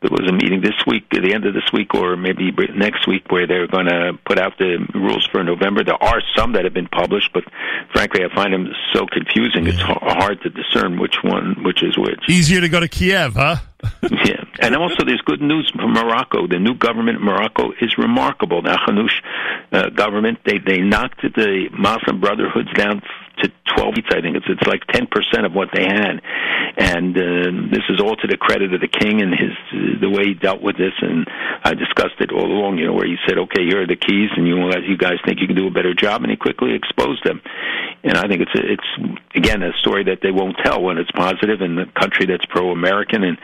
There 0.02 0.12
was 0.12 0.30
a 0.30 0.32
meeting 0.32 0.62
this 0.62 0.80
week, 0.88 1.04
at 1.14 1.24
the 1.24 1.34
end 1.34 1.46
of 1.46 1.54
this 1.54 1.74
week, 1.74 1.94
or 1.94 2.16
maybe 2.16 2.52
next 2.74 3.06
week, 3.06 3.30
where 3.30 3.46
they're 3.46 3.68
going 3.68 3.88
to 3.88 4.18
put 4.26 4.40
out 4.40 4.58
the 4.58 4.78
rules 4.94 5.28
for 5.30 5.44
November. 5.44 5.84
There 5.84 6.02
are 6.02 6.22
some 6.38 6.54
that 6.54 6.64
have 6.64 6.74
been 6.74 6.88
published, 6.88 7.32
but 7.34 7.44
frankly, 7.92 8.22
I 8.24 8.34
find 8.34 8.54
them 8.54 8.72
so 8.94 9.06
confusing. 9.08 9.68
It's 9.68 9.82
hard 9.82 10.42
to 10.44 10.50
discern 10.50 11.00
which 11.00 11.16
one, 11.22 11.64
which 11.64 11.84
is 11.84 11.98
which. 11.98 12.20
Easier 12.30 12.62
to 12.62 12.70
go 12.70 12.80
to 12.80 12.88
Kyiv, 12.88 13.34
huh? 13.34 13.58
yeah, 14.26 14.44
and 14.60 14.76
also 14.76 15.06
there's 15.06 15.22
good 15.22 15.42
news 15.42 15.72
from 15.74 15.94
Morocco. 15.94 16.48
The 16.48 16.60
new 16.60 16.76
government 16.76 17.20
in 17.20 17.24
Morocco 17.24 17.72
is 17.80 17.98
remarkable. 17.98 18.62
The 18.62 18.78
Hanoush 18.78 19.22
uh, 19.72 19.90
government 19.90 20.40
they 20.46 20.58
they 20.58 20.80
knocked 20.80 21.22
the 21.22 21.70
Muslim 21.72 22.20
Brotherhoods 22.20 22.70
down 22.74 23.02
to 23.44 23.52
12 23.76 23.96
seats. 23.96 24.08
I 24.12 24.22
think 24.22 24.36
it's 24.36 24.46
it's 24.48 24.68
like 24.68 24.86
10 24.88 25.08
percent 25.08 25.46
of 25.46 25.54
what 25.54 25.70
they 25.74 25.84
had, 25.84 26.22
and 26.78 27.16
uh, 27.16 27.72
this 27.72 27.84
is 27.90 28.00
all 28.02 28.16
to 28.16 28.28
the 28.28 28.38
credit 28.38 28.74
of 28.74 28.82
the 28.82 28.88
king 28.88 29.22
and 29.22 29.34
his 29.34 29.56
uh, 29.72 30.00
the 30.02 30.10
way 30.10 30.26
he 30.26 30.34
dealt 30.34 30.62
with 30.62 30.78
this. 30.78 30.94
And 31.02 31.28
I 31.64 31.74
discussed 31.74 32.20
it 32.20 32.32
all 32.32 32.46
along, 32.46 32.78
you 32.78 32.88
know, 32.88 32.94
where 32.94 33.08
he 33.08 33.18
said, 33.28 33.38
"Okay, 33.38 33.66
here 33.66 33.82
are 33.84 33.88
the 33.88 33.96
keys, 33.96 34.30
and 34.36 34.48
you 34.48 34.58
you 34.88 34.98
guys 34.98 35.18
think 35.26 35.40
you 35.40 35.48
can 35.48 35.56
do 35.56 35.68
a 35.68 35.72
better 35.72 35.94
job," 35.94 36.22
and 36.22 36.32
he 36.32 36.38
quickly 36.38 36.74
exposed 36.74 37.24
them. 37.24 37.42
And 38.04 38.18
I 38.18 38.28
think 38.28 38.42
it's 38.42 38.56
a, 38.56 38.64
it's 38.74 39.20
again 39.36 39.64
a 39.64 39.74
story 39.80 40.06
that 40.06 40.20
they 40.22 40.32
won't 40.32 40.58
tell 40.64 40.82
when 40.82 40.98
it's 40.98 41.12
positive 41.12 41.62
in 41.62 41.76
the 41.76 41.86
country 42.00 42.26
that's 42.26 42.46
pro-American 42.46 43.24
and 43.24 43.38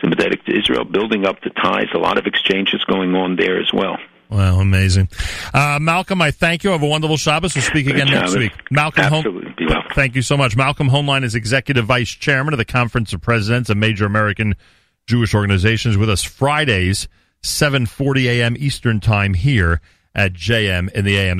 sympathetic 0.00 0.44
to 0.44 0.58
Israel, 0.58 0.84
building 0.84 1.26
up 1.26 1.40
the 1.42 1.50
ties. 1.50 1.88
A 1.94 1.98
lot 1.98 2.18
of 2.18 2.26
exchanges 2.26 2.84
going 2.84 3.14
on 3.14 3.36
there 3.36 3.60
as 3.60 3.72
well. 3.72 3.98
Wow, 4.28 4.60
amazing. 4.60 5.08
Uh, 5.54 5.78
Malcolm, 5.80 6.20
I 6.20 6.30
thank 6.30 6.64
you. 6.64 6.70
Have 6.70 6.82
a 6.82 6.86
wonderful 6.86 7.16
Shabbos. 7.16 7.54
We'll 7.54 7.62
speak 7.62 7.86
again 7.86 8.08
next 8.08 8.36
week. 8.36 8.52
Malcolm 8.70 9.04
Absolutely. 9.04 9.54
Be 9.56 9.66
well. 9.66 9.82
Thank 9.94 10.16
you 10.16 10.22
so 10.22 10.36
much. 10.36 10.56
Malcolm 10.56 10.88
Hoenlein 10.88 11.22
is 11.22 11.34
Executive 11.34 11.84
Vice 11.86 12.10
Chairman 12.10 12.52
of 12.52 12.58
the 12.58 12.64
Conference 12.64 13.12
of 13.12 13.20
Presidents 13.20 13.70
of 13.70 13.76
Major 13.76 14.04
American 14.04 14.54
Jewish 15.06 15.34
Organizations 15.34 15.96
with 15.96 16.10
us 16.10 16.24
Fridays, 16.24 17.06
7.40 17.42 18.24
a.m. 18.24 18.56
Eastern 18.58 18.98
Time 19.00 19.34
here 19.34 19.80
at 20.14 20.32
JM 20.32 20.90
in 20.92 21.04
the 21.04 21.16
AM. 21.16 21.34